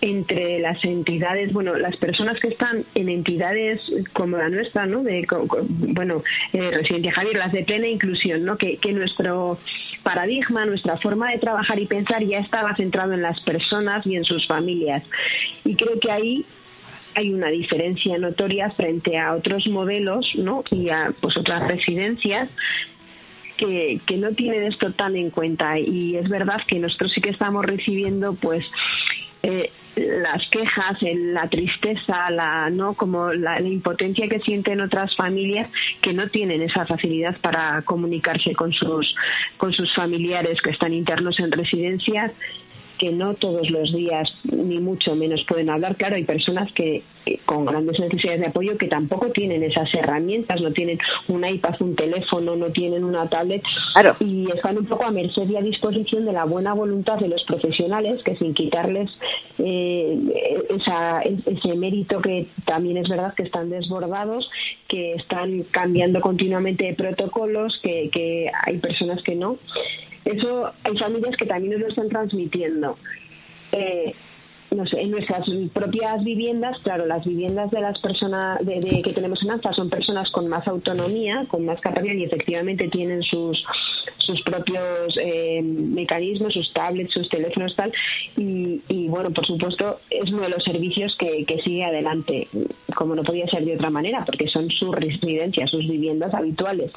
entre 0.00 0.60
las 0.60 0.82
entidades, 0.84 1.52
bueno, 1.52 1.74
las 1.74 1.96
personas 1.96 2.38
que 2.40 2.48
están 2.48 2.84
en 2.94 3.08
entidades 3.08 3.80
como 4.12 4.36
la 4.36 4.48
nuestra, 4.48 4.86
¿no? 4.86 5.02
De, 5.02 5.26
bueno, 5.68 6.22
eh, 6.52 6.70
Residencia 6.70 7.12
Javier, 7.12 7.36
las 7.36 7.52
de 7.52 7.64
plena 7.64 7.88
inclusión, 7.88 8.44
¿no? 8.44 8.56
Que, 8.56 8.76
que 8.76 8.92
nuestro 8.92 9.58
paradigma, 10.02 10.64
nuestra 10.66 10.96
forma 10.96 11.32
de 11.32 11.38
trabajar 11.38 11.78
y 11.80 11.86
pensar 11.86 12.22
ya 12.24 12.38
estaba 12.38 12.76
centrado 12.76 13.12
en 13.12 13.22
las 13.22 13.40
personas 13.40 14.06
y 14.06 14.14
en 14.14 14.24
sus 14.24 14.46
familias. 14.46 15.02
Y 15.64 15.74
creo 15.74 15.98
que 15.98 16.12
ahí 16.12 16.44
hay 17.14 17.32
una 17.32 17.48
diferencia 17.48 18.16
notoria 18.18 18.70
frente 18.70 19.18
a 19.18 19.34
otros 19.34 19.66
modelos 19.66 20.26
¿no? 20.36 20.62
y 20.70 20.88
a 20.90 21.12
pues, 21.20 21.36
otras 21.36 21.66
residencias 21.66 22.48
que, 23.58 24.00
que 24.06 24.16
no 24.16 24.30
tienen 24.32 24.62
esto 24.62 24.92
tan 24.92 25.16
en 25.16 25.30
cuenta 25.30 25.78
y 25.78 26.16
es 26.16 26.28
verdad 26.28 26.60
que 26.66 26.78
nosotros 26.78 27.12
sí 27.14 27.20
que 27.20 27.30
estamos 27.30 27.64
recibiendo 27.66 28.34
pues 28.34 28.64
eh, 29.42 29.70
las 29.96 30.48
quejas, 30.50 30.96
la 31.02 31.48
tristeza, 31.48 32.30
la 32.30 32.70
no 32.70 32.94
como 32.94 33.32
la, 33.32 33.60
la, 33.60 33.68
impotencia 33.68 34.28
que 34.28 34.38
sienten 34.40 34.80
otras 34.80 35.14
familias 35.16 35.70
que 36.00 36.12
no 36.12 36.28
tienen 36.28 36.62
esa 36.62 36.86
facilidad 36.86 37.36
para 37.40 37.82
comunicarse 37.82 38.54
con 38.54 38.72
sus 38.72 39.14
con 39.56 39.72
sus 39.72 39.92
familiares 39.94 40.60
que 40.62 40.70
están 40.70 40.92
internos 40.92 41.38
en 41.40 41.50
residencias 41.50 42.32
que 42.98 43.12
no 43.12 43.34
todos 43.34 43.70
los 43.70 43.92
días 43.94 44.28
ni 44.44 44.78
mucho 44.80 45.14
menos 45.14 45.44
pueden 45.48 45.70
hablar. 45.70 45.96
Claro, 45.96 46.16
hay 46.16 46.24
personas 46.24 46.70
que 46.72 47.02
con 47.44 47.64
grandes 47.64 47.98
necesidades 47.98 48.40
de 48.40 48.46
apoyo 48.46 48.76
que 48.78 48.88
tampoco 48.88 49.30
tienen 49.30 49.62
esas 49.62 49.92
herramientas, 49.94 50.60
no 50.60 50.72
tienen 50.72 50.98
un 51.28 51.44
iPad, 51.46 51.74
un 51.80 51.96
teléfono, 51.96 52.56
no 52.56 52.70
tienen 52.70 53.04
una 53.04 53.28
tablet 53.28 53.62
claro. 53.94 54.16
y 54.20 54.50
están 54.50 54.78
un 54.78 54.86
poco 54.86 55.04
a 55.04 55.10
merced 55.10 55.48
y 55.48 55.56
a 55.56 55.60
disposición 55.60 56.24
de 56.24 56.32
la 56.32 56.44
buena 56.44 56.74
voluntad 56.74 57.18
de 57.18 57.28
los 57.28 57.42
profesionales 57.44 58.22
que 58.22 58.36
sin 58.36 58.54
quitarles 58.54 59.10
eh, 59.58 60.18
esa, 60.70 61.20
ese 61.22 61.74
mérito 61.74 62.20
que 62.20 62.46
también 62.64 62.96
es 62.98 63.08
verdad 63.08 63.34
que 63.34 63.42
están 63.42 63.70
desbordados, 63.70 64.48
que 64.88 65.14
están 65.14 65.62
cambiando 65.70 66.20
continuamente 66.20 66.94
protocolos, 66.94 67.78
que, 67.82 68.10
que 68.12 68.50
hay 68.64 68.78
personas 68.78 69.22
que 69.22 69.34
no. 69.34 69.58
Eso 70.24 70.72
hay 70.84 70.96
familias 70.98 71.36
que 71.36 71.46
también 71.46 71.72
nos 71.72 71.80
lo 71.80 71.88
están 71.88 72.08
transmitiendo. 72.08 72.96
Eh, 73.72 74.14
no 74.70 74.86
sé, 74.86 75.00
en 75.00 75.10
nuestras 75.10 75.44
propias 75.72 76.22
viviendas, 76.24 76.78
claro, 76.82 77.06
las 77.06 77.24
viviendas 77.24 77.70
de 77.70 77.80
las 77.80 77.98
personas 78.00 78.64
de, 78.64 79.02
que 79.02 79.12
tenemos 79.12 79.42
en 79.42 79.50
ANZA 79.50 79.72
son 79.72 79.88
personas 79.88 80.30
con 80.30 80.48
más 80.48 80.66
autonomía, 80.68 81.46
con 81.48 81.64
más 81.64 81.80
capacidad 81.80 82.14
y 82.14 82.24
efectivamente 82.24 82.88
tienen 82.88 83.22
sus 83.22 83.62
sus 84.28 84.42
propios 84.42 85.14
eh, 85.22 85.62
mecanismos, 85.62 86.52
sus 86.52 86.70
tablets, 86.74 87.12
sus 87.14 87.28
teléfonos, 87.30 87.74
tal. 87.74 87.90
Y, 88.36 88.82
y, 88.88 89.08
bueno, 89.08 89.30
por 89.30 89.46
supuesto, 89.46 90.00
es 90.10 90.30
uno 90.30 90.42
de 90.42 90.50
los 90.50 90.62
servicios 90.64 91.16
que, 91.18 91.46
que 91.46 91.58
sigue 91.62 91.84
adelante, 91.84 92.46
como 92.94 93.14
no 93.14 93.22
podía 93.22 93.46
ser 93.46 93.64
de 93.64 93.74
otra 93.74 93.88
manera, 93.88 94.24
porque 94.26 94.46
son 94.48 94.68
sus 94.70 94.94
residencias, 94.94 95.70
sus 95.70 95.88
viviendas 95.88 96.34
habituales. 96.34 96.92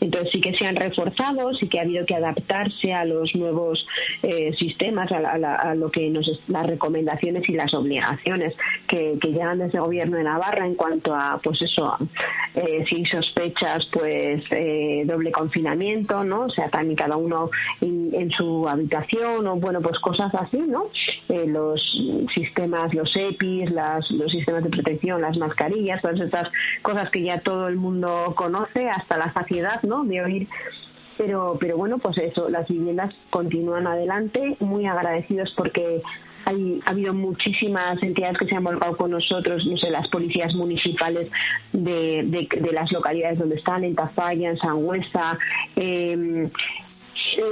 Entonces 0.00 0.30
sí 0.32 0.40
que 0.40 0.52
se 0.52 0.64
han 0.64 0.76
reforzado, 0.76 1.52
sí 1.54 1.68
que 1.68 1.78
ha 1.78 1.82
habido 1.82 2.06
que 2.06 2.14
adaptarse 2.14 2.92
a 2.92 3.04
los 3.04 3.34
nuevos 3.34 3.84
eh, 4.22 4.52
sistemas, 4.58 5.10
a, 5.12 5.20
la, 5.38 5.74
lo 5.74 5.90
que 5.90 6.08
nos 6.10 6.28
las 6.48 6.66
recomendaciones 6.66 7.48
y 7.48 7.52
las 7.52 7.72
obligaciones 7.74 8.54
que, 8.88 9.18
llegan 9.28 9.58
desde 9.58 9.76
el 9.76 9.84
gobierno 9.84 10.16
de 10.16 10.24
Navarra 10.24 10.66
en 10.66 10.74
cuanto 10.74 11.14
a, 11.14 11.38
pues 11.42 11.60
eso, 11.60 11.96
eh, 12.54 12.84
si 12.88 13.04
sospechas, 13.04 13.86
pues 13.92 14.42
eh, 14.50 15.02
doble 15.04 15.30
confinamiento, 15.30 16.24
¿no? 16.24 16.46
O 16.46 16.50
sea, 16.50 16.70
también 16.70 16.96
cada 16.96 17.16
uno 17.16 17.50
en, 17.80 18.30
su 18.30 18.68
habitación 18.68 19.46
o 19.46 19.56
bueno, 19.56 19.80
pues 19.80 19.98
cosas 20.00 20.32
así, 20.34 20.58
¿no? 20.58 20.86
Eh, 21.28 21.46
los 21.46 21.80
sistemas, 22.34 22.92
los 22.94 23.10
EPIs, 23.14 23.70
las, 23.70 24.08
los 24.10 24.30
sistemas 24.30 24.64
de 24.64 24.70
protección, 24.70 25.20
las 25.20 25.36
mascarillas, 25.36 26.00
todas 26.02 26.20
estas 26.20 26.48
cosas 26.82 27.10
que 27.10 27.22
ya 27.22 27.40
todo 27.40 27.68
el 27.68 27.76
mundo 27.76 28.34
conoce 28.36 28.88
hasta 28.88 29.16
la 29.16 29.32
saciedad, 29.32 29.82
De 30.04 30.22
oír. 30.22 30.48
Pero 31.16 31.56
pero 31.58 31.76
bueno 31.76 31.98
pues 31.98 32.16
eso 32.18 32.48
las 32.48 32.68
viviendas 32.68 33.14
continúan 33.30 33.86
adelante. 33.86 34.56
Muy 34.60 34.86
agradecidos 34.86 35.52
porque 35.56 36.02
hay, 36.44 36.80
ha 36.86 36.90
habido 36.90 37.12
muchísimas 37.12 38.02
entidades 38.02 38.38
que 38.38 38.46
se 38.46 38.54
han 38.54 38.64
volcado 38.64 38.96
con 38.96 39.10
nosotros, 39.10 39.66
no 39.66 39.76
sé, 39.76 39.90
las 39.90 40.08
policías 40.08 40.54
municipales 40.54 41.30
de, 41.72 42.22
de, 42.24 42.48
de 42.60 42.72
las 42.72 42.90
localidades 42.92 43.38
donde 43.38 43.56
están, 43.56 43.84
en 43.84 43.94
Tafalla, 43.94 44.50
en 44.50 44.58
Sangüesa, 44.58 45.38
eh, 45.76 46.48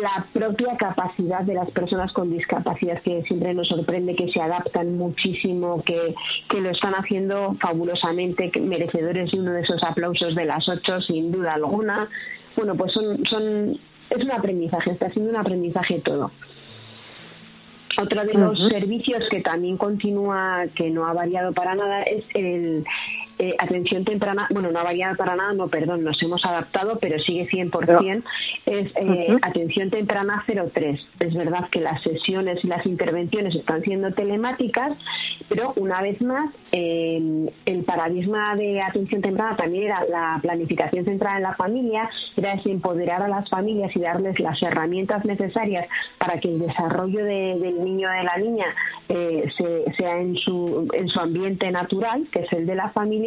la 0.01 0.27
propia 0.33 0.77
capacidad 0.77 1.43
de 1.43 1.55
las 1.55 1.71
personas 1.71 2.13
con 2.13 2.31
discapacidad 2.31 3.01
que 3.03 3.23
siempre 3.23 3.55
nos 3.55 3.69
sorprende 3.69 4.15
que 4.17 4.29
se 4.33 4.41
adaptan 4.41 4.97
muchísimo 4.97 5.83
que, 5.85 6.15
que 6.51 6.61
lo 6.61 6.71
están 6.71 6.95
haciendo 6.95 7.57
fabulosamente 7.61 8.51
que 8.51 8.61
merecedores 8.61 9.31
de 9.31 9.41
uno 9.41 9.53
de 9.53 9.63
esos 9.63 9.83
aplausos 9.83 10.35
de 10.35 10.45
las 10.45 10.69
ocho 10.69 11.01
sin 11.03 11.31
duda 11.31 11.55
alguna 11.55 12.09
bueno 12.57 12.75
pues 12.75 12.93
son 12.93 13.25
son 13.27 13.79
es 14.11 14.25
un 14.25 14.31
aprendizaje 14.33 14.91
está 14.91 15.11
siendo 15.11 15.31
un 15.31 15.37
aprendizaje 15.37 16.01
todo 16.01 16.31
otro 17.99 18.25
de 18.25 18.35
los 18.35 18.59
uh 18.59 18.63
-huh. 18.63 18.71
servicios 18.71 19.23
que 19.31 19.41
también 19.41 19.79
continúa, 19.79 20.67
que 20.75 20.91
no 20.91 21.07
ha 21.07 21.15
variado 21.15 21.53
para 21.53 21.75
nada, 21.75 22.03
es 22.03 22.25
el 22.35 22.85
eh, 23.39 23.55
atención 23.59 24.05
temprana. 24.05 24.47
Bueno, 24.51 24.71
no 24.71 24.79
ha 24.79 24.85
variado 24.85 25.17
para 25.17 25.37
nada, 25.37 25.53
no, 25.53 25.69
perdón, 25.69 26.05
nos 26.05 26.21
hemos 26.23 26.45
adaptado, 26.45 26.99
pero 27.01 27.19
sigue 27.21 27.49
100%. 27.49 27.71
Pero, 27.87 28.01
es 28.01 28.87
eh, 28.87 28.93
uh 28.97 29.35
-huh. 29.35 29.39
atención 29.43 29.91
temprana 29.91 30.45
03. 30.47 31.01
Es 31.21 31.35
verdad 31.35 31.69
que 31.71 31.81
las 31.81 32.03
sesiones 32.03 32.65
y 32.65 32.69
las 32.69 32.85
intervenciones 32.87 33.55
están 33.55 33.83
siendo 33.83 34.13
telemáticas, 34.13 34.97
pero 35.49 35.73
una 35.77 36.01
vez 36.03 36.21
más, 36.23 36.53
eh, 36.73 37.51
el 37.67 37.85
paradigma 37.85 38.57
de 38.57 38.81
atención 38.81 39.21
temprana 39.21 39.57
también 39.57 39.85
era 39.85 40.05
la 40.09 40.39
planificación 40.43 41.05
centrada 41.05 41.37
en 41.37 41.43
la 41.43 41.55
familia, 41.55 42.09
era 42.37 42.55
ese 42.55 42.71
empoderar 42.71 43.23
a 43.23 43.29
las 43.29 43.49
familias 43.49 43.95
y 43.95 44.01
darles 44.01 44.39
las 44.41 44.61
herramientas 44.63 45.25
necesarias 45.25 45.87
para 46.19 46.39
que 46.41 46.49
el 46.49 46.59
desarrollo 46.59 47.25
de, 47.25 47.59
del 47.61 47.85
niño 47.85 48.09
o 48.09 48.13
de 48.13 48.25
la 48.25 48.37
niña 48.39 48.67
eh, 49.09 49.49
se, 49.57 49.93
sea 49.97 50.21
en 50.21 50.35
su, 50.37 50.89
en 50.93 51.09
su 51.09 51.21
ambiente 51.21 51.71
natural, 51.71 52.27
que 52.33 52.41
es 52.41 52.53
el 52.53 52.67
de 52.67 52.75
la 52.75 52.91
familia, 52.91 53.26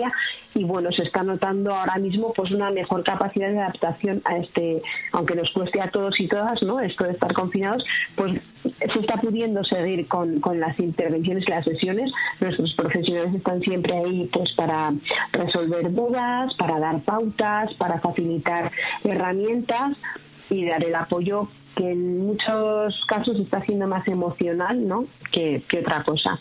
y 0.55 0.63
bueno, 0.63 0.91
se 0.91 1.03
está 1.03 1.23
notando 1.23 1.73
ahora 1.73 1.97
mismo 1.97 2.33
pues 2.33 2.51
una 2.51 2.71
mejor 2.71 3.03
capacidad 3.03 3.49
de 3.49 3.59
adaptación 3.59 4.21
a 4.25 4.37
este, 4.37 4.81
aunque 5.11 5.35
nos 5.35 5.49
cueste 5.51 5.81
a 5.81 5.89
todos 5.91 6.19
y 6.19 6.27
todas, 6.27 6.61
¿no? 6.63 6.79
Esto 6.79 7.05
de 7.05 7.11
estar 7.11 7.33
confinados, 7.33 7.83
pues 8.15 8.41
se 8.63 8.99
está 8.99 9.17
pudiendo 9.17 9.63
seguir 9.63 10.07
con, 10.07 10.39
con 10.41 10.59
las 10.59 10.77
intervenciones 10.79 11.43
y 11.47 11.51
las 11.51 11.65
sesiones. 11.65 12.11
Nuestros 12.39 12.73
profesionales 12.75 13.35
están 13.35 13.61
siempre 13.61 13.95
ahí 13.95 14.29
pues 14.33 14.51
para 14.55 14.91
resolver 15.33 15.93
dudas, 15.93 16.53
para 16.55 16.79
dar 16.79 17.01
pautas, 17.01 17.73
para 17.75 17.99
facilitar 17.99 18.71
herramientas 19.03 19.97
y 20.49 20.65
dar 20.65 20.83
el 20.83 20.95
apoyo 20.95 21.47
que 21.75 21.91
en 21.91 22.19
muchos 22.19 23.05
casos 23.07 23.39
está 23.39 23.61
siendo 23.61 23.87
más 23.87 24.07
emocional 24.07 24.85
¿no? 24.87 25.05
que, 25.31 25.63
que 25.69 25.79
otra 25.79 26.03
cosa. 26.03 26.39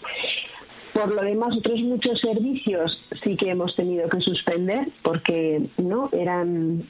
Por 0.99 1.15
lo 1.15 1.23
demás, 1.23 1.57
otros 1.57 1.81
muchos 1.83 2.19
servicios 2.21 2.99
sí 3.23 3.37
que 3.37 3.51
hemos 3.51 3.75
tenido 3.77 4.09
que 4.09 4.19
suspender 4.19 4.89
porque 5.05 5.69
no 5.77 6.09
eran 6.13 6.83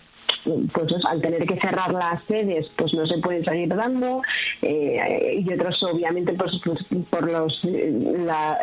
pues 0.45 0.93
al 1.09 1.21
tener 1.21 1.47
que 1.47 1.57
cerrar 1.57 1.93
las 1.93 2.23
sedes 2.25 2.67
pues 2.77 2.93
no 2.95 3.07
se 3.07 3.19
pueden 3.19 3.45
seguir 3.45 3.69
dando 3.69 4.23
eh, 4.63 5.43
y 5.45 5.53
otros 5.53 5.83
obviamente 5.83 6.33
pues, 6.33 6.53
pues 6.65 6.79
por 7.11 7.31
los 7.31 7.61
la, 7.65 8.59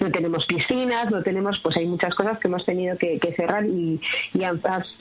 no 0.00 0.10
tenemos 0.10 0.44
piscinas 0.46 1.10
no 1.10 1.22
tenemos 1.22 1.58
pues 1.62 1.76
hay 1.76 1.86
muchas 1.86 2.14
cosas 2.14 2.38
que 2.38 2.48
hemos 2.48 2.64
tenido 2.64 2.96
que, 2.98 3.18
cerrar 3.36 3.66
y, 3.66 4.00
y 4.34 4.40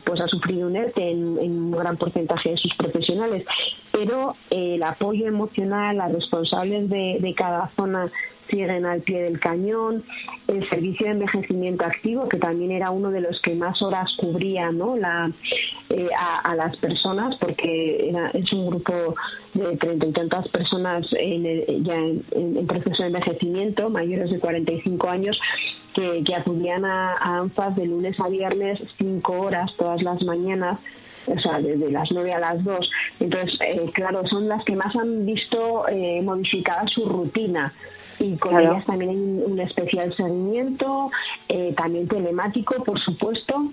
pues 0.03 0.19
ha 0.19 0.27
sufrido 0.27 0.67
un 0.67 0.75
ERTE 0.75 1.11
en, 1.11 1.37
en, 1.37 1.51
un 1.51 1.71
gran 1.71 1.97
porcentaje 1.97 2.49
de 2.49 2.57
sus 2.57 2.73
profesionales 2.75 3.45
pero 3.91 4.35
eh, 4.49 4.75
el 4.75 4.83
apoyo 4.83 5.27
emocional 5.27 6.01
a 6.01 6.07
responsables 6.07 6.89
de, 6.89 7.17
de 7.21 7.33
cada 7.33 7.69
zona 7.75 8.11
siguen 8.49 8.85
al 8.85 9.01
pie 9.01 9.23
del 9.23 9.39
cañón, 9.39 10.03
el 10.47 10.67
servicio 10.69 11.05
de 11.07 11.13
envejecimiento 11.13 11.85
activo, 11.85 12.27
que 12.29 12.37
también 12.37 12.71
era 12.71 12.91
uno 12.91 13.11
de 13.11 13.21
los 13.21 13.39
que 13.41 13.55
más 13.55 13.81
horas 13.81 14.09
cubría 14.19 14.71
¿no? 14.71 14.95
la, 14.95 15.31
eh, 15.89 16.09
a, 16.17 16.39
a, 16.51 16.55
las 16.55 16.75
personas, 16.77 17.35
porque 17.39 18.09
era, 18.09 18.29
es 18.31 18.51
un 18.53 18.67
grupo 18.67 19.15
de 19.53 19.77
treinta 19.77 20.07
y 20.07 20.11
tantas 20.11 20.47
personas 20.49 21.05
en 21.17 21.45
el, 21.45 21.83
ya 21.83 21.95
en, 21.95 22.23
en, 22.31 22.67
proceso 22.67 23.03
de 23.03 23.07
envejecimiento, 23.07 23.89
mayores 23.89 24.31
de 24.31 24.39
45 24.39 25.09
años, 25.09 25.39
que, 25.93 26.23
que 26.25 26.35
acudían 26.35 26.85
a, 26.85 27.13
a 27.13 27.37
ANFAS 27.39 27.75
de 27.75 27.85
lunes 27.85 28.19
a 28.19 28.27
viernes 28.27 28.79
cinco 28.97 29.39
horas 29.39 29.71
todas 29.77 30.01
las 30.01 30.21
mañanas 30.23 30.79
o 31.27 31.39
sea, 31.39 31.59
desde 31.59 31.91
las 31.91 32.07
9 32.11 32.33
a 32.33 32.39
las 32.39 32.63
2. 32.63 32.89
Entonces, 33.19 33.59
eh, 33.61 33.89
claro, 33.93 34.25
son 34.27 34.47
las 34.47 34.63
que 34.63 34.75
más 34.75 34.95
han 34.95 35.25
visto 35.25 35.87
eh, 35.87 36.21
modificada 36.21 36.85
su 36.87 37.05
rutina 37.05 37.73
y 38.19 38.37
con 38.37 38.59
ellas 38.59 38.85
también 38.85 39.11
hay 39.11 39.17
un, 39.17 39.59
especial 39.59 40.15
seguimiento, 40.15 41.11
eh, 41.49 41.73
también 41.75 42.07
telemático, 42.07 42.83
por 42.83 42.99
supuesto, 42.99 43.71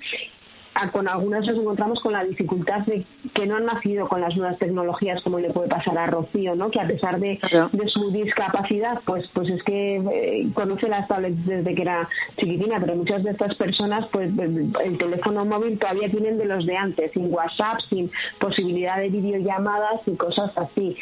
con 0.92 1.08
algunas 1.08 1.46
nos 1.46 1.58
encontramos 1.58 2.00
con 2.00 2.12
la 2.12 2.24
dificultad 2.24 2.80
de 2.86 3.04
que 3.34 3.46
no 3.46 3.56
han 3.56 3.66
nacido 3.66 4.08
con 4.08 4.20
las 4.20 4.36
nuevas 4.36 4.58
tecnologías 4.58 5.22
como 5.22 5.38
le 5.38 5.50
puede 5.50 5.68
pasar 5.68 5.96
a 5.98 6.06
Rocío, 6.06 6.54
¿no? 6.54 6.70
Que 6.70 6.80
a 6.80 6.86
pesar 6.86 7.20
de, 7.20 7.38
de 7.72 7.88
su 7.88 8.10
discapacidad, 8.10 9.00
pues 9.04 9.28
pues 9.34 9.48
es 9.50 9.62
que 9.62 9.96
eh, 9.96 10.48
conoce 10.54 10.88
las 10.88 11.06
tablets 11.08 11.44
desde 11.46 11.74
que 11.74 11.82
era 11.82 12.08
chiquitina, 12.36 12.80
pero 12.80 12.96
muchas 12.96 13.22
de 13.22 13.30
estas 13.30 13.54
personas, 13.56 14.06
pues 14.12 14.30
el 14.38 14.98
teléfono 14.98 15.44
móvil 15.44 15.78
todavía 15.78 16.10
tienen 16.10 16.38
de 16.38 16.46
los 16.46 16.66
de 16.66 16.76
antes, 16.76 17.12
sin 17.12 17.32
WhatsApp, 17.32 17.78
sin 17.88 18.10
posibilidad 18.38 18.98
de 18.98 19.10
videollamadas 19.10 20.00
y 20.06 20.16
cosas 20.16 20.50
así. 20.56 20.96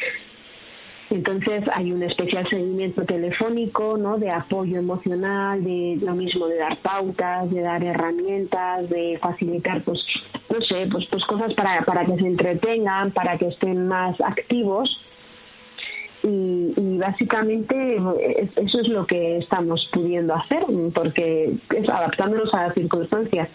Entonces 1.11 1.65
hay 1.73 1.91
un 1.91 2.01
especial 2.03 2.47
seguimiento 2.49 3.03
telefónico, 3.03 3.97
¿no? 3.97 4.17
De 4.17 4.31
apoyo 4.31 4.79
emocional, 4.79 5.61
de 5.61 5.99
lo 6.01 6.15
mismo, 6.15 6.47
de 6.47 6.57
dar 6.57 6.77
pautas, 6.77 7.51
de 7.51 7.61
dar 7.61 7.83
herramientas, 7.83 8.89
de 8.89 9.19
facilitar, 9.21 9.83
pues, 9.83 9.99
no 10.49 10.61
sé, 10.61 10.87
pues, 10.89 11.05
pues 11.11 11.25
cosas 11.25 11.53
para, 11.53 11.81
para 11.81 12.05
que 12.05 12.15
se 12.15 12.25
entretengan, 12.25 13.11
para 13.11 13.37
que 13.37 13.47
estén 13.47 13.87
más 13.89 14.19
activos 14.21 14.89
y, 16.23 16.97
básicamente 16.97 17.97
eso 18.55 18.79
es 18.79 18.87
lo 18.89 19.07
que 19.07 19.37
estamos 19.37 19.89
pudiendo 19.91 20.35
hacer 20.35 20.63
porque 20.93 21.51
es 21.75 21.89
adaptándonos 21.89 22.53
a 22.53 22.67
las 22.67 22.73
circunstancias. 22.75 23.49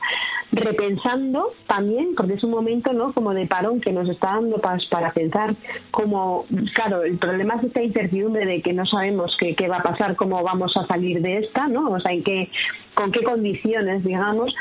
Repensando 0.51 1.53
también 1.69 2.15
porque 2.17 2.35
es 2.35 2.45
un 2.45 2.51
momento 2.51 2.93
no 2.93 3.13
como 3.13 3.35
de 3.35 3.47
parón 3.47 3.81
que 3.81 3.93
nos 3.93 4.09
está 4.09 4.35
dando 4.35 4.59
para, 4.59 4.79
para 4.91 5.13
pensar 5.13 5.55
como 5.91 6.45
claro 6.75 7.05
el 7.05 7.19
problema 7.19 7.55
es 7.57 7.65
esta 7.65 7.83
incertidumbre 7.83 8.47
de 8.47 8.63
que 8.63 8.73
no 8.73 8.87
sabemos 8.87 9.37
qué, 9.39 9.55
qué 9.55 9.69
va 9.69 9.79
a 9.79 9.83
pasar 9.83 10.17
cómo 10.17 10.43
vamos 10.43 10.77
a 10.77 10.87
salir 10.87 11.21
de 11.21 11.39
esta 11.39 11.69
no 11.69 11.91
o 11.91 12.01
sea 12.01 12.13
en 12.13 12.23
qué 12.23 12.49
con 12.95 13.13
qué 13.13 13.23
condiciones 13.23 14.05
digamos 14.05 14.55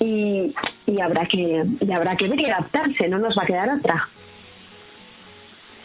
y, 0.00 0.54
y 0.86 1.00
habrá 1.00 1.26
que 1.26 1.64
y 1.80 1.92
habrá 1.92 2.16
que 2.16 2.28
ver 2.28 2.40
y 2.40 2.46
adaptarse 2.46 3.08
no 3.08 3.18
nos 3.18 3.36
va 3.38 3.42
a 3.42 3.46
quedar 3.46 3.70
atrás 3.70 4.02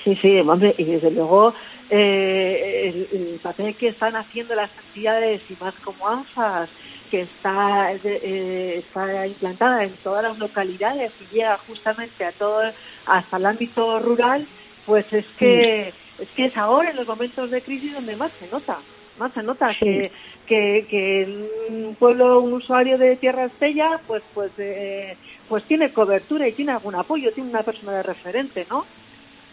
Sí, 0.04 0.18
sí, 0.22 0.40
hombre, 0.40 0.76
y 0.78 0.84
desde 0.84 1.12
luego 1.12 1.54
eh, 1.90 3.08
el, 3.12 3.40
papel 3.42 3.76
que 3.76 3.90
están 3.90 4.16
haciendo 4.16 4.54
las 4.54 4.70
entidades 4.88 5.42
y 5.50 5.56
más 5.64 5.74
como 5.76 6.08
ANFAS, 6.08 6.70
que 7.10 7.22
está, 7.22 7.94
eh, 7.94 8.84
está 8.86 9.28
implantada 9.28 9.84
en 9.84 9.94
todas 10.04 10.24
las 10.24 10.38
localidades 10.38 11.12
y 11.22 11.36
llega 11.36 11.58
justamente 11.68 12.26
a 12.26 12.32
todo, 12.34 12.62
hasta 13.06 13.38
el 13.38 13.46
ámbito 13.46 14.00
rural, 14.00 14.46
pues 14.86 15.06
es 15.14 15.26
que, 15.38 15.94
es 16.20 16.30
que 16.36 16.46
es 16.46 16.58
ahora 16.58 16.90
en 16.90 16.98
los 16.98 17.08
momentos 17.08 17.50
de 17.50 17.62
crisis 17.62 17.94
donde 17.94 18.18
más 18.18 18.32
se 18.40 18.48
nota, 18.48 18.80
más 19.20 19.32
se 19.34 19.44
nota 19.44 19.74
que, 19.80 20.12
que, 20.48 20.86
que 20.90 21.48
un 21.70 21.96
pueblo, 21.96 22.42
un 22.42 22.54
usuario 22.54 22.98
de 22.98 23.16
Tierra 23.16 23.46
Estella, 23.46 24.02
pues, 24.06 24.24
pues, 24.34 24.52
eh, 24.58 25.16
pues 25.48 25.64
tiene 25.66 25.94
cobertura 25.94 26.48
y 26.48 26.54
tiene 26.54 26.74
algún 26.74 26.96
apoyo, 26.96 27.32
tiene 27.32 27.52
una 27.52 27.64
persona 27.64 27.94
de 27.94 28.04
referente, 28.04 28.66
¿no? 28.70 28.86